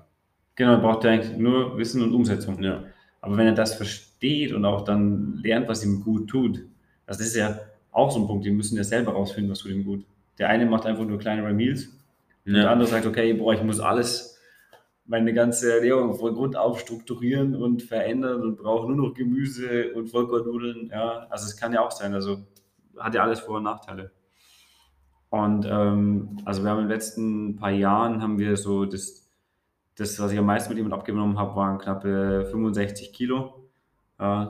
Genau, 0.56 0.80
braucht 0.80 1.04
er 1.04 1.12
eigentlich 1.12 1.38
nur 1.38 1.78
Wissen 1.78 2.02
und 2.02 2.14
Umsetzung. 2.14 2.62
Ja. 2.62 2.84
Aber 3.22 3.38
wenn 3.38 3.48
er 3.48 3.54
das 3.54 3.76
versteht 3.76 4.54
und 4.54 4.66
auch 4.66 4.84
dann 4.84 5.40
lernt, 5.44 5.68
was 5.68 5.84
ihm 5.84 6.04
gut 6.04 6.30
tut, 6.30 6.66
das 7.06 7.20
ist 7.20 7.36
ja 7.36 7.60
auch 7.92 8.12
so 8.12 8.20
ein 8.20 8.28
Punkt, 8.28 8.46
die 8.46 8.52
müssen 8.52 8.76
ja 8.76 8.84
selber 8.84 9.14
rausfinden, 9.14 9.52
was 9.52 9.60
tut 9.60 9.72
ihm 9.72 9.86
gut. 9.86 10.06
Der 10.40 10.50
eine 10.50 10.66
macht 10.66 10.86
einfach 10.86 11.06
nur 11.06 11.20
kleinere 11.20 11.54
Meals 11.54 11.86
ja. 11.86 11.90
und 12.46 12.54
der 12.54 12.72
andere 12.72 12.88
sagt, 12.88 13.06
okay, 13.06 13.34
boah, 13.34 13.54
ich 13.54 13.64
muss 13.64 13.80
alles 13.80 14.34
meine 15.06 15.34
ganze 15.34 15.76
Ernährung 15.76 16.16
von 16.16 16.34
Grund 16.34 16.56
auf 16.56 16.80
strukturieren 16.80 17.56
und 17.56 17.84
verändern 17.84 18.42
und 18.42 18.58
brauche 18.58 18.88
nur 18.88 18.96
noch 18.96 19.14
Gemüse 19.14 19.94
und 19.94 20.10
Vollkornnudeln. 20.10 20.90
Ja, 20.92 21.28
also 21.30 21.46
es 21.46 21.58
kann 21.58 21.74
ja 21.74 21.86
auch 21.86 21.92
sein. 21.92 22.14
Also 22.14 22.46
hat 22.98 23.14
ja 23.14 23.24
alles 23.24 23.42
Vor- 23.42 23.58
und 23.58 23.64
Nachteile. 23.64 24.12
Und 25.34 25.66
ähm, 25.68 26.38
also 26.46 26.62
wir 26.64 26.70
haben 26.70 26.82
in 26.82 26.84
den 26.84 26.92
letzten 26.92 27.56
paar 27.56 27.72
Jahren 27.72 28.22
haben 28.22 28.38
wir 28.38 28.56
so 28.56 28.86
das, 28.86 29.28
das 29.96 30.20
was 30.20 30.32
ich 30.32 30.38
am 30.38 30.46
meisten 30.46 30.72
mit 30.72 30.78
ihm 30.78 30.94
abgenommen 30.94 31.40
habe, 31.40 31.56
waren 31.56 31.80
knappe 31.80 32.46
65 32.52 33.14
Kilo. 33.14 33.68
Äh, 34.20 34.46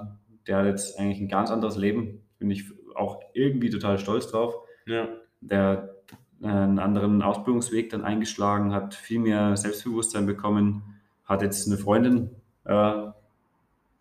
der 0.46 0.58
hat 0.58 0.66
jetzt 0.66 1.00
eigentlich 1.00 1.22
ein 1.22 1.30
ganz 1.30 1.52
anderes 1.52 1.78
Leben. 1.78 2.26
Bin 2.38 2.52
ich 2.52 2.66
auch 2.96 3.22
irgendwie 3.32 3.70
total 3.70 3.98
stolz 3.98 4.28
drauf. 4.28 4.56
Ja. 4.86 5.08
Der 5.40 5.96
äh, 6.42 6.48
einen 6.48 6.80
anderen 6.80 7.22
Ausbildungsweg 7.22 7.90
dann 7.90 8.04
eingeschlagen, 8.04 8.74
hat 8.74 8.94
viel 8.94 9.20
mehr 9.20 9.56
Selbstbewusstsein 9.56 10.26
bekommen, 10.26 11.00
hat 11.24 11.42
jetzt 11.44 11.66
eine 11.66 11.78
Freundin, 11.78 12.32
äh, 12.66 13.04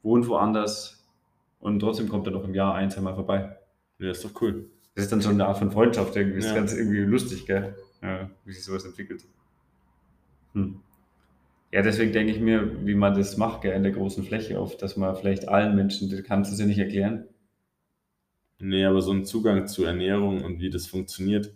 wohnt 0.02 0.26
woanders 0.26 1.08
und 1.60 1.78
trotzdem 1.78 2.08
kommt 2.08 2.26
er 2.26 2.32
noch 2.32 2.42
im 2.42 2.54
Jahr 2.56 2.74
ein, 2.74 2.90
zweimal 2.90 3.14
vorbei. 3.14 3.56
Ja, 4.00 4.10
ist 4.10 4.24
doch 4.24 4.42
cool. 4.42 4.68
Das 4.94 5.04
ist 5.04 5.10
dann 5.12 5.22
schon 5.22 5.32
eine 5.32 5.46
Art 5.46 5.58
von 5.58 5.70
Freundschaft 5.70 6.14
irgendwie. 6.16 6.36
Das 6.36 6.46
ist 6.46 6.50
Ja. 6.52 6.56
ganz 6.56 6.74
irgendwie 6.74 6.98
lustig, 6.98 7.46
gell? 7.46 7.74
Ja, 8.02 8.30
wie 8.44 8.52
sich 8.52 8.64
sowas 8.64 8.84
entwickelt. 8.84 9.24
Hm. 10.54 10.80
Ja, 11.70 11.80
deswegen 11.80 12.12
denke 12.12 12.32
ich 12.32 12.40
mir, 12.40 12.84
wie 12.86 12.94
man 12.94 13.14
das 13.14 13.38
macht, 13.38 13.62
gell, 13.62 13.72
in 13.74 13.82
der 13.82 13.92
großen 13.92 14.24
Fläche 14.24 14.60
oft, 14.60 14.82
dass 14.82 14.96
man 14.98 15.16
vielleicht 15.16 15.48
allen 15.48 15.74
Menschen, 15.74 16.10
das 16.10 16.22
kannst 16.24 16.50
du 16.50 16.54
es 16.54 16.60
ja 16.60 16.66
nicht 16.66 16.78
erklären. 16.78 17.24
Nee, 18.58 18.84
aber 18.84 19.00
so 19.00 19.12
ein 19.12 19.24
Zugang 19.24 19.66
zu 19.66 19.84
Ernährung 19.84 20.44
und 20.44 20.60
wie 20.60 20.70
das 20.70 20.86
funktioniert, 20.86 21.52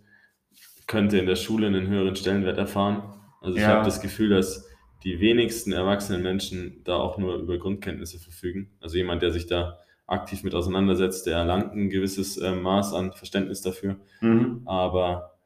könnte 0.86 1.18
in 1.18 1.26
der 1.26 1.36
Schule 1.36 1.66
einen 1.66 1.88
höheren 1.88 2.16
Stellenwert 2.16 2.58
erfahren. 2.58 3.02
Also 3.42 3.56
ich 3.56 3.62
Ja. 3.62 3.68
habe 3.68 3.84
das 3.84 4.00
Gefühl, 4.00 4.30
dass 4.30 4.66
die 5.04 5.20
wenigsten 5.20 5.72
erwachsenen 5.72 6.22
Menschen 6.22 6.82
da 6.84 6.96
auch 6.96 7.18
nur 7.18 7.36
über 7.36 7.58
Grundkenntnisse 7.58 8.18
verfügen. 8.18 8.70
Also 8.80 8.96
jemand, 8.96 9.22
der 9.22 9.30
sich 9.30 9.46
da 9.46 9.78
aktiv 10.06 10.44
mit 10.44 10.54
auseinandersetzt, 10.54 11.26
der 11.26 11.36
erlangt 11.36 11.74
ein 11.74 11.90
gewisses 11.90 12.36
äh, 12.36 12.52
Maß 12.52 12.94
an 12.94 13.12
Verständnis 13.12 13.62
dafür. 13.62 13.96
Mhm. 14.20 14.62
Aber 14.64 15.36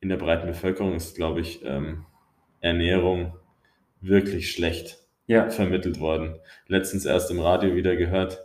in 0.00 0.08
der 0.08 0.16
breiten 0.16 0.46
Bevölkerung 0.46 0.94
ist, 0.94 1.16
glaube 1.16 1.40
ich, 1.40 1.64
ähm, 1.64 2.04
Ernährung 2.60 3.34
wirklich 4.00 4.52
schlecht 4.52 4.98
Ja, 5.26 5.50
vermittelt 5.50 5.98
worden. 5.98 6.36
Letztens 6.68 7.04
erst 7.04 7.30
im 7.30 7.40
Radio 7.40 7.74
wieder 7.74 7.96
gehört, 7.96 8.44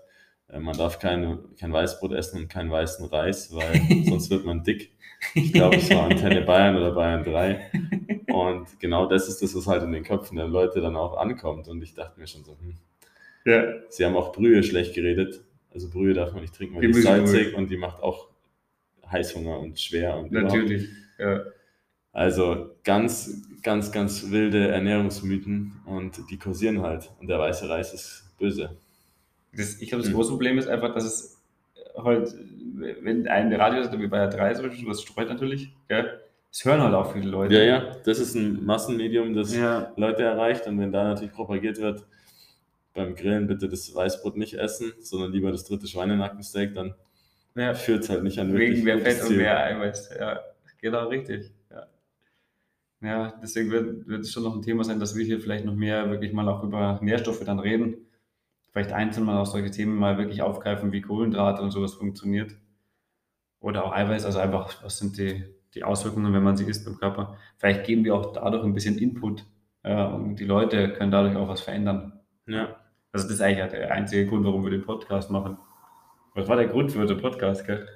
äh, 0.49 0.59
man 0.59 0.77
darf 0.77 0.99
keine, 0.99 1.39
kein 1.59 1.71
Weißbrot 1.71 2.13
essen 2.13 2.41
und 2.41 2.47
keinen 2.49 2.71
weißen 2.71 3.05
Reis, 3.07 3.53
weil 3.53 3.81
sonst 4.05 4.29
wird 4.31 4.45
man 4.45 4.63
dick. 4.63 4.91
Ich 5.35 5.53
glaube, 5.53 5.75
es 5.75 5.89
war 5.91 6.05
Antenne 6.05 6.41
Bayern 6.45 6.75
oder 6.75 6.91
Bayern 6.91 7.23
3. 7.23 7.71
Und 8.33 8.79
genau 8.79 9.05
das 9.05 9.27
ist 9.27 9.43
das, 9.43 9.55
was 9.55 9.67
halt 9.67 9.83
in 9.83 9.91
den 9.91 10.03
Köpfen 10.03 10.37
der 10.37 10.47
Leute 10.47 10.81
dann 10.81 10.95
auch 10.95 11.17
ankommt. 11.17 11.67
Und 11.67 11.83
ich 11.83 11.93
dachte 11.93 12.19
mir 12.19 12.25
schon 12.25 12.43
so, 12.43 12.57
hm, 12.59 12.77
ja, 13.45 13.63
sie 13.89 14.05
haben 14.05 14.15
auch 14.15 14.31
Brühe 14.31 14.63
schlecht 14.63 14.95
geredet. 14.95 15.43
Also 15.73 15.89
Brühe 15.89 16.13
darf 16.13 16.33
man 16.33 16.41
nicht 16.41 16.53
trinken, 16.55 16.75
weil 16.75 16.81
Die 16.81 16.91
die 16.91 16.99
ist 16.99 17.03
salzig 17.05 17.55
und 17.55 17.69
die 17.69 17.77
macht 17.77 18.01
auch 18.01 18.27
Heißhunger 19.09 19.59
und 19.59 19.79
schwer. 19.79 20.17
Und 20.17 20.27
überhaupt. 20.31 20.53
natürlich. 20.53 20.87
Ja. 21.17 21.41
Also 22.13 22.71
ganz, 22.83 23.47
ganz, 23.63 23.91
ganz 23.91 24.31
wilde 24.31 24.67
Ernährungsmythen 24.67 25.73
und 25.85 26.19
die 26.29 26.37
kursieren 26.37 26.81
halt. 26.81 27.09
Und 27.19 27.27
der 27.27 27.39
weiße 27.39 27.69
Reis 27.69 27.93
ist 27.93 28.33
böse. 28.37 28.77
Das, 29.55 29.81
ich 29.81 29.89
glaube, 29.89 30.01
das 30.03 30.11
Mhm. 30.11 30.15
große 30.15 30.29
Problem 30.31 30.57
ist 30.57 30.67
einfach, 30.67 30.93
dass 30.93 31.05
es 31.05 31.41
halt, 31.97 32.33
wenn 33.01 33.27
ein 33.27 33.53
Radio 33.53 33.81
ist, 33.81 33.97
wie 33.97 34.07
bei 34.07 34.17
der 34.19 34.27
3 34.29 34.53
zum 34.55 34.67
Beispiel, 34.67 34.87
das 34.87 35.01
streut 35.01 35.29
natürlich, 35.29 35.73
gell? 35.87 36.19
das 36.49 36.65
hören 36.65 36.81
halt 36.81 36.93
auch 36.93 37.13
viele 37.13 37.29
Leute. 37.29 37.53
Ja, 37.55 37.63
ja, 37.63 37.95
das 38.03 38.19
ist 38.19 38.35
ein 38.35 38.65
Massenmedium, 38.65 39.33
das 39.33 39.55
Ja, 39.55 39.93
Leute 39.95 40.23
erreicht. 40.23 40.67
Und 40.67 40.79
wenn 40.79 40.91
da 40.91 41.05
natürlich 41.05 41.31
propagiert 41.33 41.79
wird, 41.79 42.05
beim 42.93 43.15
Grillen 43.15 43.47
bitte 43.47 43.69
das 43.69 43.93
Weißbrot 43.93 44.37
nicht 44.37 44.55
essen, 44.55 44.93
sondern 44.99 45.31
lieber 45.31 45.51
das 45.51 45.65
dritte 45.65 45.87
Schweinenackensteak, 45.87 46.73
dann 46.73 46.93
ja. 47.55 47.73
führt 47.73 48.03
es 48.03 48.09
halt 48.09 48.23
nicht 48.23 48.39
an 48.39 48.53
Wegen 48.53 48.83
mehr 48.83 48.99
Fett 48.99 49.21
und 49.21 49.27
Ziel. 49.27 49.37
mehr 49.37 49.63
Eiweiß. 49.63 50.09
Ja, 50.19 50.39
genau 50.79 51.07
richtig. 51.07 51.51
Ja, 51.69 51.87
ja 53.01 53.33
deswegen 53.41 53.71
wird, 53.71 54.07
wird 54.07 54.21
es 54.21 54.31
schon 54.31 54.43
noch 54.43 54.55
ein 54.55 54.61
Thema 54.61 54.83
sein, 54.83 54.99
dass 54.99 55.15
wir 55.15 55.23
hier 55.23 55.39
vielleicht 55.39 55.65
noch 55.65 55.75
mehr 55.75 56.09
wirklich 56.09 56.33
mal 56.33 56.47
auch 56.49 56.63
über 56.63 56.99
Nährstoffe 57.01 57.43
dann 57.43 57.59
reden. 57.59 57.97
Vielleicht 58.71 58.93
einzeln 58.93 59.25
mal 59.25 59.37
auch 59.37 59.45
solche 59.45 59.71
Themen 59.71 59.97
mal 59.97 60.17
wirklich 60.17 60.41
aufgreifen, 60.41 60.91
wie 60.91 61.01
Kohlenhydrate 61.01 61.61
und 61.61 61.71
sowas 61.71 61.93
funktioniert. 61.93 62.55
Oder 63.59 63.85
auch 63.85 63.91
Eiweiß, 63.91 64.25
also 64.25 64.39
einfach, 64.39 64.83
was 64.83 64.97
sind 64.97 65.17
die, 65.17 65.43
die 65.75 65.83
Auswirkungen, 65.83 66.33
wenn 66.33 66.43
man 66.43 66.57
sie 66.57 66.65
isst 66.65 66.85
beim 66.85 66.97
Körper. 66.97 67.37
Vielleicht 67.57 67.85
geben 67.85 68.05
wir 68.05 68.15
auch 68.15 68.33
dadurch 68.33 68.63
ein 68.63 68.73
bisschen 68.73 68.97
Input 68.97 69.45
äh, 69.83 70.05
und 70.05 70.37
die 70.37 70.45
Leute 70.45 70.93
können 70.93 71.11
dadurch 71.11 71.35
auch 71.35 71.47
was 71.47 71.61
verändern. 71.61 72.13
Ja, 72.47 72.80
Also 73.13 73.27
das 73.27 73.35
ist 73.35 73.41
eigentlich 73.41 73.71
der 73.71 73.91
einzige 73.91 74.25
Grund, 74.27 74.45
warum 74.45 74.63
wir 74.63 74.71
den 74.71 74.83
Podcast 74.83 75.29
machen. 75.31 75.57
Was 76.33 76.47
war 76.47 76.55
der 76.55 76.67
Grund 76.67 76.91
für 76.91 77.05
den 77.05 77.17
Podcast, 77.19 77.65
gell? 77.65 77.87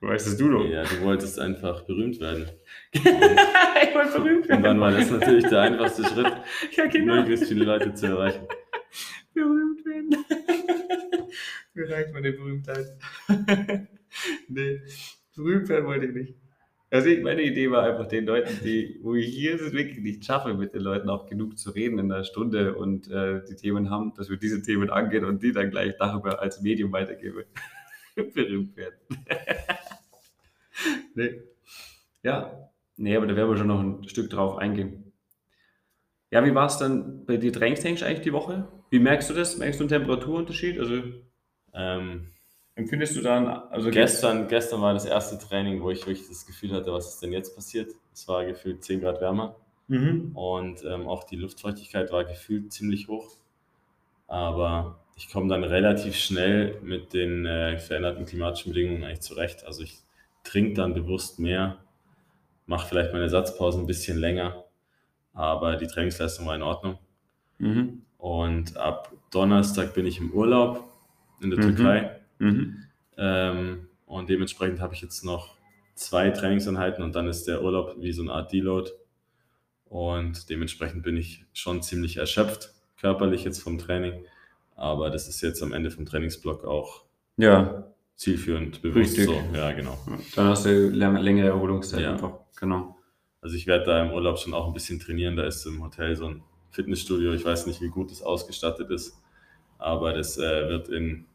Weißt 0.00 0.26
es 0.26 0.36
du 0.36 0.50
doch? 0.50 0.64
ja, 0.64 0.82
du 0.84 1.00
wolltest 1.02 1.38
einfach 1.40 1.82
berühmt 1.82 2.20
werden. 2.20 2.50
ich 2.92 3.04
wollte 3.04 4.20
berühmt 4.20 4.48
Und 4.50 4.62
dann 4.62 4.78
war 4.80 4.90
das 4.90 5.10
natürlich 5.10 5.46
der 5.46 5.60
einfachste 5.62 6.04
Schritt, 6.04 6.32
Ja, 6.76 6.86
genau. 6.86 7.14
möglichst 7.16 7.46
viele 7.48 7.64
Leute 7.64 7.94
zu 7.94 8.06
erreichen. 8.06 8.46
Berühmt 9.32 9.84
werden. 9.86 10.10
Mir 11.74 11.90
reicht 11.90 12.12
meine 12.12 12.32
Berühmtheit. 12.32 12.86
nee, 14.48 14.80
berühmt 15.34 15.68
werden 15.68 15.86
wollte 15.86 16.06
ich 16.06 16.12
nicht. 16.14 16.34
Also 16.90 17.08
ich, 17.08 17.22
meine 17.22 17.42
Idee 17.42 17.70
war 17.70 17.82
einfach 17.82 18.06
den 18.06 18.26
Leuten, 18.26 18.60
die, 18.62 19.00
wo 19.02 19.14
ich 19.14 19.26
hier 19.26 19.56
es 19.56 19.72
wirklich 19.72 19.98
nicht 19.98 20.24
schaffe, 20.24 20.54
mit 20.54 20.72
den 20.72 20.82
Leuten 20.82 21.08
auch 21.08 21.26
genug 21.26 21.58
zu 21.58 21.70
reden 21.70 21.98
in 21.98 22.12
einer 22.12 22.22
Stunde 22.24 22.74
und 22.74 23.10
äh, 23.10 23.42
die 23.48 23.56
Themen 23.56 23.90
haben, 23.90 24.14
dass 24.16 24.30
wir 24.30 24.36
diese 24.36 24.62
Themen 24.62 24.90
angehen 24.90 25.24
und 25.24 25.42
die 25.42 25.52
dann 25.52 25.70
gleich 25.70 25.96
darüber 25.98 26.40
als 26.40 26.62
Medium 26.62 26.92
weitergeben. 26.92 27.44
berühmt 28.34 28.76
werden. 28.76 28.96
nee. 31.14 31.42
Ja, 32.22 32.70
nee, 32.96 33.16
aber 33.16 33.26
da 33.26 33.36
werden 33.36 33.50
wir 33.50 33.56
schon 33.56 33.66
noch 33.66 33.80
ein 33.80 34.08
Stück 34.08 34.30
drauf 34.30 34.56
eingehen. 34.56 35.12
Ja, 36.30 36.44
wie 36.44 36.54
war 36.54 36.66
es 36.66 36.78
dann 36.78 37.24
bei 37.24 37.36
dir 37.36 37.52
trainingstechnisch 37.52 38.02
eigentlich 38.02 38.22
die 38.22 38.32
Woche? 38.32 38.68
Wie 38.90 38.98
merkst 38.98 39.30
du 39.30 39.34
das? 39.34 39.58
Merkst 39.58 39.80
du 39.80 39.84
einen 39.84 39.90
Temperaturunterschied? 39.90 40.78
Also 40.78 41.02
Ähm, 41.74 42.32
empfindest 42.76 43.16
du 43.16 43.22
dann, 43.22 43.48
also 43.48 43.90
gestern, 43.90 44.48
gestern 44.48 44.80
war 44.82 44.94
das 44.94 45.04
erste 45.06 45.38
Training, 45.38 45.82
wo 45.82 45.90
ich 45.90 46.06
wirklich 46.06 46.28
das 46.28 46.46
Gefühl 46.46 46.72
hatte, 46.72 46.92
was 46.92 47.08
ist 47.14 47.22
denn 47.22 47.32
jetzt 47.32 47.54
passiert? 47.56 47.90
Es 48.12 48.28
war 48.28 48.44
gefühlt 48.44 48.84
10 48.84 49.00
Grad 49.00 49.20
wärmer 49.20 49.56
Mhm. 49.88 50.32
und 50.34 50.84
ähm, 50.84 51.08
auch 51.08 51.24
die 51.24 51.36
Luftfeuchtigkeit 51.36 52.12
war 52.12 52.24
gefühlt 52.24 52.72
ziemlich 52.72 53.08
hoch. 53.08 53.36
Aber 54.28 55.00
ich 55.16 55.30
komme 55.30 55.48
dann 55.48 55.64
relativ 55.64 56.16
schnell 56.16 56.80
mit 56.82 57.14
den 57.14 57.46
äh, 57.46 57.78
veränderten 57.78 58.26
klimatischen 58.26 58.72
Bedingungen 58.72 59.04
eigentlich 59.04 59.20
zurecht. 59.20 59.64
Also 59.64 59.82
ich 59.84 59.98
trinke 60.44 60.74
dann 60.74 60.94
bewusst 60.94 61.38
mehr, 61.38 61.78
mache 62.66 62.88
vielleicht 62.88 63.12
meine 63.12 63.28
Satzpausen 63.28 63.82
ein 63.84 63.86
bisschen 63.86 64.18
länger, 64.18 64.64
aber 65.34 65.76
die 65.76 65.86
Trainingsleistung 65.86 66.46
war 66.46 66.56
in 66.56 66.62
Ordnung. 66.62 66.98
Mhm. 67.58 68.02
Und 68.18 68.76
ab 68.76 69.12
Donnerstag 69.30 69.94
bin 69.94 70.06
ich 70.06 70.18
im 70.18 70.32
Urlaub 70.32 70.84
in 71.40 71.50
der 71.50 71.60
Mhm. 71.60 71.76
Türkei. 71.76 72.20
Mhm. 72.38 72.84
Ähm, 73.16 73.88
und 74.06 74.28
dementsprechend 74.28 74.80
habe 74.80 74.94
ich 74.94 75.00
jetzt 75.02 75.24
noch 75.24 75.56
zwei 75.94 76.30
Trainingseinheiten 76.30 77.02
und 77.02 77.14
dann 77.14 77.26
ist 77.28 77.44
der 77.48 77.62
Urlaub 77.62 77.96
wie 77.98 78.12
so 78.12 78.22
eine 78.22 78.32
Art 78.32 78.52
Deload. 78.52 78.90
Und 79.88 80.50
dementsprechend 80.50 81.02
bin 81.02 81.16
ich 81.16 81.44
schon 81.52 81.82
ziemlich 81.82 82.16
erschöpft, 82.16 82.72
körperlich 83.00 83.44
jetzt 83.44 83.62
vom 83.62 83.78
Training. 83.78 84.24
Aber 84.74 85.10
das 85.10 85.28
ist 85.28 85.40
jetzt 85.40 85.62
am 85.62 85.72
Ende 85.72 85.90
vom 85.90 86.04
Trainingsblock 86.06 86.64
auch 86.64 87.02
Ja, 87.36 87.84
zielführend 88.16 88.82
bewusst 88.82 89.16
Richtig. 89.18 89.26
so. 89.26 89.42
Ja, 89.56 89.72
genau. 89.72 89.98
dann 90.34 90.48
hast 90.48 90.66
du 90.66 90.88
länger, 90.90 91.20
längere 91.20 91.48
Erholungszeit 91.48 92.00
Ja. 92.00 92.12
einfach. 92.12 92.32
Genau. 92.58 92.96
Also 93.40 93.56
ich 93.56 93.66
werde 93.66 93.84
da 93.84 94.02
im 94.04 94.12
Urlaub 94.12 94.38
schon 94.38 94.54
auch 94.54 94.66
ein 94.66 94.72
bisschen 94.74 94.98
trainieren. 94.98 95.36
Da 95.36 95.44
ist 95.44 95.64
im 95.66 95.82
Hotel 95.82 96.16
so 96.16 96.26
ein 96.26 96.42
Fitnessstudio. 96.70 97.32
Ich 97.32 97.44
weiß 97.44 97.66
nicht, 97.66 97.80
wie 97.80 97.88
gut 97.88 98.10
es 98.10 98.22
ausgestattet 98.22 98.90
ist, 98.90 99.16
aber 99.78 100.12
das 100.14 100.36
äh, 100.36 100.68
wird 100.68 100.88
in, 100.88 101.26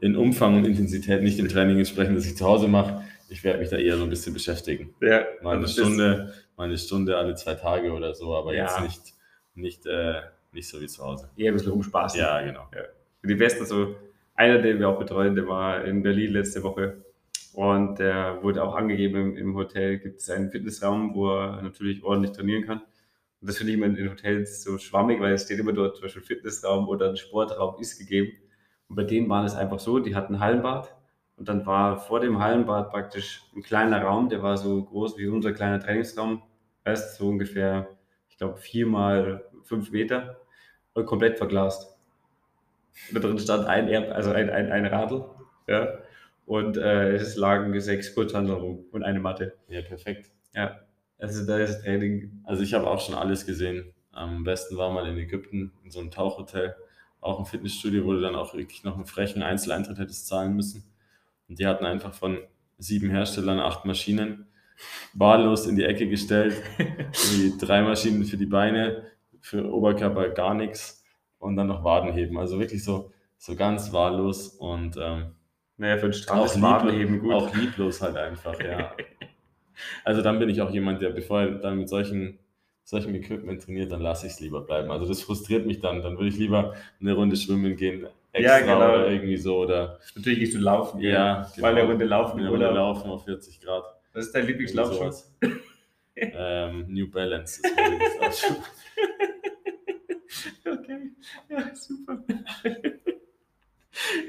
in 0.00 0.16
Umfang 0.16 0.56
und 0.56 0.64
Intensität 0.66 1.22
nicht 1.22 1.38
dem 1.38 1.48
Training 1.48 1.78
entsprechen, 1.78 2.14
das 2.14 2.26
ich 2.26 2.36
zu 2.36 2.44
Hause 2.44 2.68
mache. 2.68 3.02
Ich 3.28 3.42
werde 3.44 3.58
mich 3.60 3.70
da 3.70 3.76
eher 3.76 3.96
so 3.96 4.04
ein 4.04 4.10
bisschen 4.10 4.34
beschäftigen. 4.34 4.94
Ja, 5.00 5.24
Mal 5.42 5.56
eine 5.56 5.62
also 5.62 5.82
Stunde, 5.82 6.32
mal 6.56 6.64
eine 6.64 6.78
Stunde 6.78 7.16
alle 7.16 7.34
zwei 7.34 7.54
Tage 7.54 7.92
oder 7.92 8.14
so, 8.14 8.34
aber 8.34 8.54
Ja. 8.54 8.64
jetzt 8.64 8.80
nicht, 8.82 9.14
nicht, 9.54 9.86
äh, 9.86 10.20
nicht 10.52 10.68
so 10.68 10.80
wie 10.80 10.86
zu 10.86 11.02
Hause. 11.02 11.30
Eher 11.36 11.52
ein 11.52 11.54
bisschen 11.54 11.72
rumspaßen. 11.72 12.20
Ja, 12.20 12.40
genau. 12.42 12.68
Die 13.24 13.34
Besten, 13.34 13.64
so 13.66 13.96
einer, 14.34 14.58
den 14.58 14.78
wir 14.78 14.88
auch 14.88 14.98
betreuen, 14.98 15.34
der 15.34 15.48
war 15.48 15.84
in 15.84 16.02
Berlin 16.02 16.32
letzte 16.32 16.62
Woche 16.62 16.98
und 17.54 17.98
der 17.98 18.38
wurde 18.42 18.62
auch 18.62 18.74
angegeben, 18.76 19.16
im, 19.16 19.36
im 19.36 19.56
Hotel 19.56 19.98
gibt 19.98 20.20
es 20.20 20.30
einen 20.30 20.50
Fitnessraum, 20.50 21.14
wo 21.14 21.30
er 21.30 21.62
natürlich 21.62 22.04
ordentlich 22.04 22.32
trainieren 22.36 22.64
kann. 22.64 22.82
Und 23.40 23.48
das 23.48 23.58
finde 23.58 23.72
ich 23.72 23.78
immer 23.78 23.86
in 23.86 24.10
Hotels 24.10 24.62
so 24.62 24.78
schwammig, 24.78 25.20
weil 25.20 25.32
es 25.32 25.44
steht 25.44 25.58
immer 25.58 25.72
dort 25.72 25.96
zum 25.96 26.02
Beispiel 26.04 26.22
Fitnessraum 26.22 26.88
oder 26.88 27.10
ein 27.10 27.16
Sportraum 27.16 27.80
ist 27.80 27.98
gegeben. 27.98 28.32
Und 28.88 28.96
bei 28.96 29.04
denen 29.04 29.28
war 29.28 29.44
es 29.44 29.54
einfach 29.54 29.78
so, 29.78 29.98
die 29.98 30.14
hatten 30.14 30.36
ein 30.36 30.40
Hallenbad 30.40 30.94
und 31.36 31.48
dann 31.48 31.66
war 31.66 31.98
vor 31.98 32.20
dem 32.20 32.38
Hallenbad 32.38 32.90
praktisch 32.90 33.42
ein 33.54 33.62
kleiner 33.62 34.02
Raum, 34.02 34.28
der 34.28 34.42
war 34.42 34.56
so 34.56 34.84
groß 34.84 35.18
wie 35.18 35.28
unser 35.28 35.52
kleiner 35.52 35.80
Trainingsraum. 35.80 36.42
Weißt 36.84 37.16
so 37.16 37.28
ungefähr, 37.28 37.88
ich 38.28 38.38
glaube, 38.38 38.56
vier 38.56 38.86
mal 38.86 39.44
fünf 39.62 39.90
Meter 39.90 40.40
und 40.94 41.06
komplett 41.06 41.38
verglast. 41.38 41.98
Da 43.12 43.20
drin 43.20 43.38
stand 43.38 43.66
ein, 43.66 43.88
Air, 43.88 44.14
also 44.14 44.30
ein, 44.32 44.48
ein, 44.50 44.72
ein 44.72 44.86
Radl, 44.86 45.24
ja, 45.66 45.98
und 46.46 46.76
äh, 46.76 47.12
es 47.14 47.36
lagen 47.36 47.78
sechs 47.80 48.14
Kurzhandel 48.14 48.54
rum 48.54 48.84
und 48.92 49.02
eine 49.02 49.20
Matte. 49.20 49.54
Ja, 49.68 49.82
perfekt. 49.82 50.30
Ja, 50.54 50.80
also 51.18 51.44
da 51.46 51.58
ist 51.58 51.82
Training. 51.82 52.40
Also 52.44 52.62
ich 52.62 52.72
habe 52.72 52.86
auch 52.86 53.00
schon 53.00 53.14
alles 53.14 53.46
gesehen. 53.46 53.92
Am 54.12 54.44
besten 54.44 54.76
war 54.76 54.90
mal 54.92 55.06
in 55.08 55.18
Ägypten 55.18 55.72
in 55.84 55.90
so 55.90 56.00
einem 56.00 56.10
Tauchhotel, 56.10 56.74
auch 57.26 57.38
ein 57.38 57.46
Fitnessstudio, 57.46 58.04
wo 58.04 58.12
du 58.12 58.20
dann 58.20 58.34
auch 58.34 58.54
wirklich 58.54 58.84
noch 58.84 58.94
einen 58.96 59.06
frechen 59.06 59.42
Einzeleintritt 59.42 59.98
hättest 59.98 60.26
zahlen 60.26 60.54
müssen. 60.54 60.84
Und 61.48 61.58
die 61.58 61.66
hatten 61.66 61.84
einfach 61.84 62.14
von 62.14 62.38
sieben 62.78 63.10
Herstellern 63.10 63.60
acht 63.60 63.84
Maschinen 63.84 64.46
wahllos 65.14 65.66
in 65.66 65.76
die 65.76 65.84
Ecke 65.84 66.08
gestellt. 66.08 66.62
die 67.32 67.56
drei 67.58 67.82
Maschinen 67.82 68.24
für 68.24 68.36
die 68.36 68.46
Beine, 68.46 69.04
für 69.40 69.72
Oberkörper 69.72 70.30
gar 70.30 70.54
nichts 70.54 71.04
und 71.38 71.56
dann 71.56 71.68
noch 71.68 71.84
Wadenheben. 71.84 72.36
Also 72.38 72.58
wirklich 72.58 72.84
so, 72.84 73.12
so 73.38 73.54
ganz 73.56 73.92
wahllos 73.92 74.48
und 74.48 74.96
ähm, 74.96 75.32
Naja, 75.76 75.98
für 75.98 76.08
ist 76.08 76.28
lieblos, 76.28 76.60
Wadenheben 76.60 77.20
gut. 77.20 77.32
auch 77.32 77.54
lieblos 77.54 78.02
halt 78.02 78.16
einfach, 78.16 78.60
ja. 78.60 78.92
Also 80.04 80.22
dann 80.22 80.38
bin 80.38 80.48
ich 80.48 80.60
auch 80.62 80.70
jemand, 80.70 81.02
der 81.02 81.10
bevor 81.10 81.40
er 81.42 81.50
dann 81.52 81.78
mit 81.78 81.88
solchen, 81.88 82.38
solchem 82.86 83.14
Equipment 83.16 83.62
trainiert, 83.62 83.90
dann 83.90 84.00
lasse 84.00 84.26
ich 84.26 84.34
es 84.34 84.40
lieber 84.40 84.60
bleiben. 84.60 84.90
Also 84.92 85.06
das 85.06 85.20
frustriert 85.20 85.66
mich 85.66 85.80
dann. 85.80 86.02
Dann 86.02 86.16
würde 86.16 86.28
ich 86.28 86.38
lieber 86.38 86.74
eine 87.00 87.14
Runde 87.14 87.36
schwimmen 87.36 87.76
gehen, 87.76 88.06
extra 88.32 88.60
genau. 88.60 88.76
oder 88.76 89.10
irgendwie 89.10 89.36
so 89.36 89.58
oder 89.58 89.98
Natürlich 90.14 90.38
gehst 90.38 90.54
du 90.54 90.58
laufen. 90.58 91.00
ja, 91.00 91.50
Weil 91.58 91.74
genau. 91.74 91.82
eine 91.82 91.90
Runde 91.90 92.04
laufen 92.04 92.38
eine 92.38 92.48
Runde 92.48 92.70
laufen 92.70 93.10
auf 93.10 93.24
40 93.24 93.60
Grad. 93.60 93.84
Was 94.12 94.26
ist 94.26 94.34
dein 94.34 94.46
sowas. 94.46 95.34
ähm, 96.14 96.86
New 96.88 97.10
Balance 97.10 97.60
ist 97.62 97.76
mein 97.76 97.92
Lieblingslaufschuh. 97.92 98.54
Okay, 100.64 101.10
ja, 101.48 101.74
super. 101.74 102.22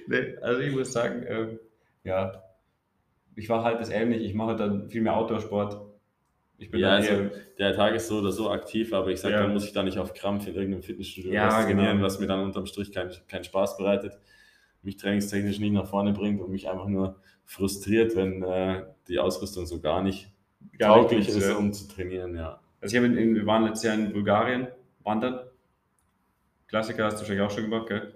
nee, 0.07 0.35
also 0.41 0.61
ich 0.61 0.73
muss 0.73 0.93
sagen, 0.93 1.25
ähm, 1.27 1.59
ja, 2.03 2.43
ich 3.35 3.49
war 3.49 3.63
halt 3.63 3.81
das 3.81 3.89
ähnlich. 3.89 4.23
Ich 4.23 4.33
mache 4.33 4.55
dann 4.55 4.89
viel 4.89 5.01
mehr 5.01 5.17
Outdoor-Sport. 5.17 5.86
Ich 6.59 6.71
bin 6.71 6.79
Ja, 6.79 6.91
also 6.95 7.29
der 7.59 7.75
Tag 7.75 7.93
ist 7.95 8.07
so 8.07 8.19
oder 8.19 8.31
so 8.31 8.49
aktiv, 8.49 8.91
aber 8.93 9.09
ich 9.11 9.19
sage, 9.19 9.35
Ja. 9.35 9.41
dann 9.43 9.53
muss 9.53 9.65
ich 9.65 9.73
da 9.73 9.83
nicht 9.83 9.99
auf 9.99 10.13
Krampf 10.13 10.47
in 10.47 10.55
irgendeinem 10.55 10.81
Fitnessstudio 10.83 11.31
Ja, 11.31 11.47
was 11.47 11.65
trainieren, 11.65 11.97
genau. 11.97 12.03
was 12.05 12.19
mir 12.19 12.27
dann 12.27 12.39
unterm 12.43 12.65
Strich 12.65 12.91
keinen 12.91 13.11
keinen 13.27 13.43
Spaß 13.43 13.77
bereitet, 13.77 14.17
mich 14.81 14.97
trainingstechnisch 14.97 15.59
nicht 15.59 15.73
nach 15.73 15.87
vorne 15.87 16.13
bringt 16.13 16.41
und 16.41 16.49
mich 16.51 16.67
einfach 16.69 16.87
nur 16.87 17.21
frustriert, 17.45 18.15
wenn 18.15 18.41
äh, 18.43 18.85
die 19.07 19.19
Ausrüstung 19.19 19.65
so 19.65 19.79
gar 19.79 20.01
nicht 20.01 20.31
Gar 20.79 20.97
nicht 20.97 21.09
tauglich 21.09 21.27
gut, 21.27 21.35
ist, 21.37 21.51
um 21.55 21.71
zu 21.73 21.87
trainieren, 21.87 22.35
ja. 22.35 22.59
also 22.81 22.95
ich 22.95 22.97
habe 23.03 23.05
in, 23.13 23.17
in, 23.17 23.35
wir 23.35 23.45
waren 23.45 23.63
letztes 23.65 23.83
Jahr 23.83 23.95
in 23.95 24.11
Bulgarien 24.11 24.67
wandern. 25.03 25.39
Klassiker 26.67 27.05
hast 27.05 27.15
du 27.15 27.19
wahrscheinlich 27.21 27.45
auch 27.45 27.51
schon 27.51 27.63
gemacht, 27.69 27.87
gell? 27.87 28.13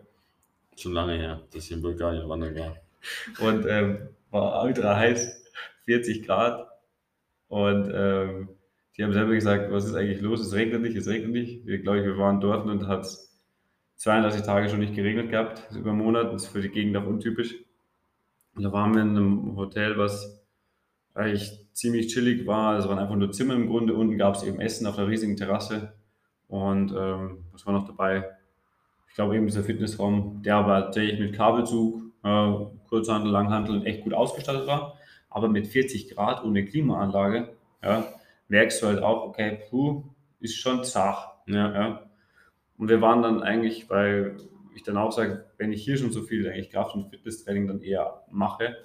Schon 0.76 0.94
lange 0.94 1.14
her, 1.18 1.42
dass 1.54 1.66
ich 1.66 1.72
in 1.72 1.82
Bulgarien 1.82 2.28
wandern 2.28 2.56
war. 2.58 2.76
Und 3.40 3.66
ähm, 3.68 4.10
war 4.32 4.64
ultra 4.64 4.96
heiß, 4.96 5.44
40 5.86 6.26
Grad. 6.26 6.68
Und 7.52 7.92
ähm, 7.94 8.48
die 8.96 9.04
haben 9.04 9.12
selber 9.12 9.34
gesagt, 9.34 9.74
was 9.74 9.84
ist 9.84 9.94
eigentlich 9.94 10.22
los? 10.22 10.40
Es 10.40 10.54
regnet 10.54 10.84
nicht, 10.84 10.96
es 10.96 11.08
regnet 11.08 11.32
nicht. 11.32 11.66
Wir 11.66 11.80
glaube 11.80 12.06
wir 12.06 12.18
waren 12.18 12.40
dort 12.40 12.66
und 12.66 12.88
hat 12.88 13.06
32 13.98 14.44
Tage 14.44 14.70
schon 14.70 14.80
nicht 14.80 14.96
geregnet 14.96 15.30
gehabt, 15.30 15.66
also 15.68 15.82
über 15.82 15.90
einen 15.90 16.00
Monat. 16.00 16.32
Das 16.32 16.44
ist 16.44 16.48
für 16.48 16.62
die 16.62 16.70
Gegend 16.70 16.96
auch 16.96 17.06
untypisch. 17.06 17.56
Und 18.56 18.64
da 18.64 18.72
waren 18.72 18.94
wir 18.94 19.02
in 19.02 19.10
einem 19.10 19.58
Hotel, 19.58 19.98
was 19.98 20.46
eigentlich 21.14 21.68
ziemlich 21.74 22.08
chillig 22.08 22.48
war. 22.48 22.78
Es 22.78 22.88
waren 22.88 23.00
einfach 23.00 23.18
nur 23.18 23.34
Zimmer 23.34 23.56
im 23.56 23.68
Grunde. 23.68 23.96
Unten 23.96 24.18
gab 24.18 24.36
es 24.36 24.44
eben 24.44 24.62
Essen 24.62 24.88
auf 24.88 24.98
einer 24.98 25.10
riesigen 25.10 25.36
Terrasse. 25.36 25.92
Und 26.48 26.94
ähm, 26.98 27.44
was 27.52 27.66
war 27.66 27.74
noch 27.74 27.86
dabei? 27.86 28.30
Ich 29.10 29.16
glaube 29.16 29.36
eben 29.36 29.46
dieser 29.46 29.64
Fitnessraum, 29.64 30.42
der 30.42 30.56
aber 30.56 30.84
tatsächlich 30.86 31.20
mit 31.20 31.36
Kabelzug, 31.36 32.02
äh, 32.24 32.54
Kurzhandel, 32.88 33.30
Langhandel 33.30 33.86
echt 33.86 34.06
gut 34.06 34.14
ausgestattet 34.14 34.68
war. 34.68 34.98
Aber 35.32 35.48
mit 35.48 35.66
40 35.68 36.14
Grad 36.14 36.44
ohne 36.44 36.64
Klimaanlage, 36.66 37.56
ja, 37.82 38.06
merkst 38.48 38.84
du 38.84 38.88
halt 38.88 39.02
auch, 39.02 39.24
okay, 39.24 39.60
puh, 39.70 40.04
ist 40.40 40.58
schon 40.58 40.84
zart. 40.84 41.32
Ja, 41.48 41.74
Ja. 41.74 42.04
Und 42.78 42.88
wir 42.90 43.02
waren 43.02 43.22
dann 43.22 43.44
eigentlich, 43.44 43.90
weil 43.90 44.38
ich 44.74 44.84
dann 44.84 44.98
auch 44.98 45.12
sage, 45.12 45.46
wenn 45.58 45.72
ich 45.72 45.84
hier 45.84 45.98
schon 45.98 46.12
so 46.12 46.24
viel 46.24 46.48
eigentlich 46.48 46.72
Kraft- 46.72 46.96
und 46.96 47.10
Fitnesstraining 47.10 47.68
dann 47.68 47.82
eher 47.82 48.24
mache, 48.32 48.76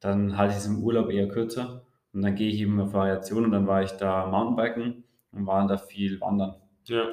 dann 0.00 0.36
halte 0.36 0.52
ich 0.52 0.58
es 0.58 0.66
im 0.66 0.82
Urlaub 0.82 1.10
eher 1.10 1.28
kürzer 1.28 1.84
und 2.12 2.22
dann 2.22 2.34
gehe 2.34 2.48
ich 2.48 2.60
eben 2.60 2.80
auf 2.80 2.92
Variationen 2.92 3.46
und 3.46 3.52
dann 3.52 3.66
war 3.66 3.82
ich 3.82 3.90
da 3.92 4.26
Mountainbiken 4.26 5.04
und 5.32 5.46
waren 5.46 5.68
da 5.68 5.76
viel 5.76 6.20
wandern. 6.20 6.54
ja. 6.84 7.04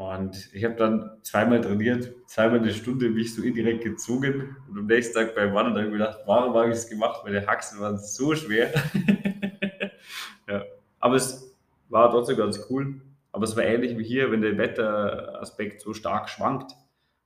Und 0.00 0.48
ich 0.54 0.64
habe 0.64 0.76
dann 0.76 1.10
zweimal 1.20 1.60
trainiert, 1.60 2.14
zweimal 2.26 2.60
eine 2.60 2.72
Stunde 2.72 3.10
mich 3.10 3.34
so 3.34 3.42
indirekt 3.42 3.84
gezogen 3.84 4.56
und 4.66 4.78
am 4.78 4.86
nächsten 4.86 5.12
Tag 5.12 5.34
beim 5.34 5.52
Wandern 5.52 5.76
habe 5.76 5.90
gedacht, 5.90 6.20
warum 6.24 6.54
habe 6.54 6.68
ich 6.68 6.74
das 6.74 6.88
gemacht? 6.88 7.20
Meine 7.22 7.46
Haxen 7.46 7.80
waren 7.80 7.98
so 7.98 8.34
schwer. 8.34 8.72
ja. 10.48 10.64
Aber 11.00 11.16
es 11.16 11.54
war 11.90 12.10
trotzdem 12.10 12.38
ganz 12.38 12.66
cool. 12.70 13.02
Aber 13.30 13.44
es 13.44 13.54
war 13.56 13.64
ähnlich 13.64 13.98
wie 13.98 14.04
hier, 14.04 14.30
wenn 14.32 14.40
der 14.40 14.56
Wetteraspekt 14.56 15.82
so 15.82 15.92
stark 15.92 16.30
schwankt, 16.30 16.72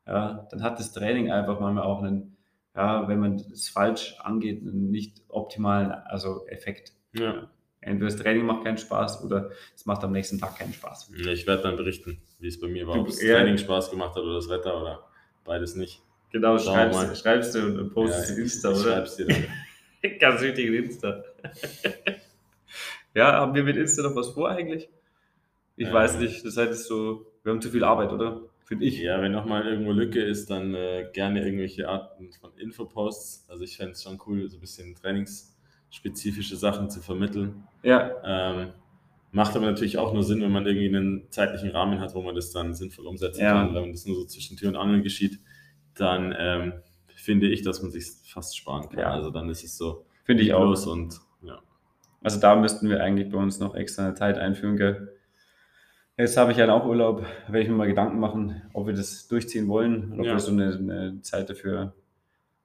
ja, 0.05 0.45
dann 0.51 0.65
hat 0.65 0.81
das 0.81 0.93
Training 0.93 1.31
einfach 1.31 1.61
manchmal 1.61 1.85
auch 1.85 2.03
einen, 2.03 2.37
ja, 2.75 3.07
wenn 3.07 3.21
man 3.21 3.37
es 3.37 3.69
falsch 3.69 4.17
angeht, 4.19 4.63
einen 4.63 4.91
nicht 4.91 5.23
optimalen 5.29 5.93
also 5.93 6.45
Effekt. 6.49 6.93
ja. 7.13 7.49
Entweder 7.85 8.11
das 8.11 8.17
Training 8.21 8.47
macht 8.47 8.65
keinen 8.65 8.79
Spaß 8.79 9.23
oder 9.25 9.51
es 9.75 9.85
macht 9.87 10.03
am 10.05 10.13
nächsten 10.13 10.39
Tag 10.39 10.57
keinen 10.59 10.73
Spaß. 10.73 11.11
Ich 11.15 11.47
werde 11.47 11.63
dann 11.63 11.77
berichten, 11.77 12.21
wie 12.41 12.49
es 12.49 12.59
bei 12.59 12.67
mir 12.69 12.87
war, 12.87 12.95
Du- 12.95 13.01
ob 13.03 13.07
das 13.09 13.23
ja. 13.23 13.35
Training 13.37 13.59
Spaß 13.59 13.91
gemacht 13.91 14.15
hat 14.17 14.23
oder 14.23 14.35
das 14.37 14.49
Wetter 14.49 14.81
oder 14.81 15.05
beides 15.45 15.75
nicht. 15.77 16.01
Genau, 16.33 16.59
schreibst, 16.59 17.19
schreibst 17.23 17.55
du 17.55 17.61
und 17.81 17.91
postest 17.93 18.31
Ja, 18.31 18.37
in 18.37 18.43
Insta, 18.43 18.71
ich 18.73 18.77
oder? 18.79 18.85
schreib's 18.95 19.17
dir 19.17 19.27
dann. 19.27 19.47
Ganz 20.19 20.41
wichtig 20.43 20.67
in 20.67 20.75
Insta. 20.75 21.23
ja, 23.15 23.33
haben 23.35 23.55
wir 23.55 23.63
mit 23.65 23.77
Insta 23.77 24.03
noch 24.03 24.17
was 24.17 24.31
vor 24.31 24.49
eigentlich? 24.51 24.89
Ich 25.77 25.87
Ähm. 25.89 25.93
weiß 25.93 26.19
nicht, 26.19 26.45
das 26.45 26.57
heißt 26.57 26.87
so, 26.87 27.27
wir 27.43 27.53
haben 27.53 27.61
zu 27.61 27.71
viel 27.71 27.85
Arbeit, 27.85 28.13
oder? 28.13 28.43
Finde 28.65 28.87
ich. 28.87 28.99
Ja, 28.99 29.21
wenn 29.21 29.33
nochmal 29.33 29.67
irgendwo 29.67 29.93
Lücke 29.93 30.23
ist, 30.23 30.49
dann 30.49 30.75
äh, 30.75 31.07
gerne 31.13 31.45
irgendwelche 31.45 31.89
Arten 31.89 32.33
von 32.33 32.57
Infoposts. 32.57 33.45
Also 33.49 33.63
ich 33.63 33.77
fände 33.77 33.93
es 33.93 34.03
schon 34.03 34.19
cool, 34.27 34.49
so 34.49 34.57
ein 34.57 34.61
bisschen 34.61 34.95
trainingsspezifische 35.95 36.57
Sachen 36.57 36.91
zu 36.91 37.01
vermitteln. 37.01 37.65
Ja, 37.83 38.11
Ähm, 38.25 38.69
macht 39.33 39.57
aber 39.57 39.67
natürlich 39.67 39.99
auch 39.99 40.13
nur 40.13 40.23
Sinn, 40.23 40.41
wenn 40.41 40.53
man 40.53 40.67
irgendwie 40.67 40.95
einen 40.95 41.31
zeitlichen 41.31 41.71
Rahmen 41.71 42.01
hat, 42.01 42.15
wo 42.15 42.23
man 42.23 42.35
das 42.35 42.51
dann 42.53 42.75
sinnvoll 42.75 43.07
umsetzen 43.07 43.41
Ja. 43.43 43.53
kann. 43.53 43.75
Wenn 43.75 43.91
das 43.93 44.07
nur 44.07 44.17
so 44.17 44.25
zwischen 44.27 44.57
Tür 44.57 44.69
und 44.69 44.77
Angel 44.77 45.03
geschieht, 45.03 45.41
dann 45.97 46.35
ähm, 46.39 46.73
finde 47.15 47.49
ich, 47.49 47.63
dass 47.63 47.83
man 47.83 47.91
sich 47.91 48.07
fast 48.25 48.57
sparen 48.57 48.89
kann. 48.89 48.99
Ja. 49.01 49.11
Also 49.13 49.31
dann 49.31 49.49
ist 49.49 49.65
es 49.65 49.77
so 49.77 50.05
finde 50.25 50.43
ich 50.43 50.55
auch. 50.55 50.87
und 50.87 51.21
ja. 51.43 51.59
Also 52.23 52.41
da 52.41 52.57
müssten 52.57 52.89
wir 52.89 53.03
eigentlich 53.03 53.31
bei 53.31 53.39
uns 53.39 53.59
noch 53.61 53.75
extra 53.75 54.07
eine 54.07 54.15
Zeit 54.15 54.39
einführen, 54.39 54.77
gell? 54.77 55.11
Jetzt 56.17 56.37
habe 56.37 56.53
ich 56.53 56.59
ja 56.59 56.73
auch 56.73 56.87
Urlaub, 56.87 57.27
werde 57.49 57.63
ich 57.63 57.69
mir 57.69 57.75
mal 57.75 57.89
Gedanken 57.89 58.21
machen, 58.21 58.63
ob 58.73 58.87
wir 58.87 58.95
das 58.95 59.27
durchziehen 59.27 59.67
wollen 59.67 60.13
und 60.13 60.21
ob 60.21 60.27
Ja. 60.27 60.33
wir 60.35 60.39
so 60.41 60.53
eine, 60.53 60.73
eine 60.75 61.21
Zeit 61.23 61.51
dafür 61.51 61.93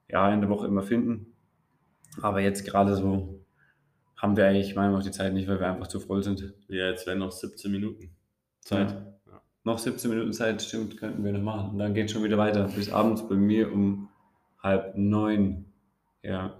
ja, 0.08 0.32
in 0.32 0.40
der 0.42 0.50
Woche 0.52 0.68
immer 0.68 0.84
finden. 0.84 1.34
Aber 2.22 2.42
jetzt 2.42 2.66
gerade 2.66 2.96
so 2.96 3.44
haben 4.18 4.36
wir 4.36 4.48
eigentlich 4.48 4.76
manchmal 4.76 5.00
auch 5.00 5.04
die 5.04 5.12
Zeit 5.12 5.34
nicht, 5.34 5.48
weil 5.48 5.60
wir 5.60 5.68
einfach 5.68 5.88
zu 5.88 6.00
voll 6.00 6.24
sind. 6.24 6.54
Ja, 6.68 6.90
jetzt 6.90 7.08
wären 7.08 7.20
noch 7.20 7.32
17 7.32 7.72
Minuten 7.72 8.16
Zeit. 8.62 8.92
Ja. 8.92 9.42
Noch 9.64 9.78
17 9.78 10.10
Minuten 10.10 10.34
Zeit, 10.34 10.62
stimmt, 10.62 10.98
könnten 10.98 11.24
wir 11.24 11.32
noch 11.32 11.42
machen. 11.42 11.72
Und 11.72 11.80
dann 11.80 11.94
geht 11.94 12.12
schon 12.12 12.24
wieder 12.24 12.38
weiter. 12.38 12.68
Bis 12.76 12.92
abends 12.92 13.28
bei 13.28 13.36
mir 13.36 13.72
um 13.72 14.10
halb 14.62 14.98
neun. 14.98 15.66
Ja. 16.22 16.60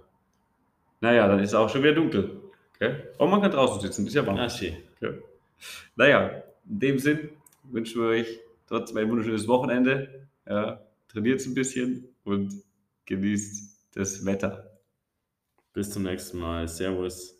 Naja, 1.00 1.28
dann 1.28 1.40
ist 1.40 1.50
es 1.50 1.54
auch 1.54 1.68
schon 1.68 1.82
wieder 1.82 1.94
dunkel. 1.94 2.40
Okay? 2.76 2.96
Aber 3.18 3.28
man 3.28 3.42
kann 3.42 3.50
draußen 3.50 3.80
sitzen, 3.80 4.06
ist 4.06 4.14
ja 4.14 4.26
warm. 4.26 4.38
Ah, 4.38 4.48
schön. 4.48 4.76
Ja. 5.00 5.10
Naja, 5.96 6.42
in 6.68 6.80
dem 6.80 6.98
Sinn 6.98 7.30
wünschen 7.64 8.00
wir 8.00 8.08
euch 8.08 8.40
trotzdem 8.66 8.98
ein 8.98 9.10
wunderschönes 9.10 9.46
Wochenende. 9.48 10.28
Ja, 10.48 10.80
trainiert 11.08 11.44
ein 11.44 11.54
bisschen 11.54 12.08
und 12.24 12.62
genießt 13.06 13.88
das 13.94 14.24
Wetter. 14.24 14.69
Bis 15.72 15.90
zum 15.90 16.02
nächsten 16.02 16.38
Mal. 16.38 16.66
Servus. 16.68 17.39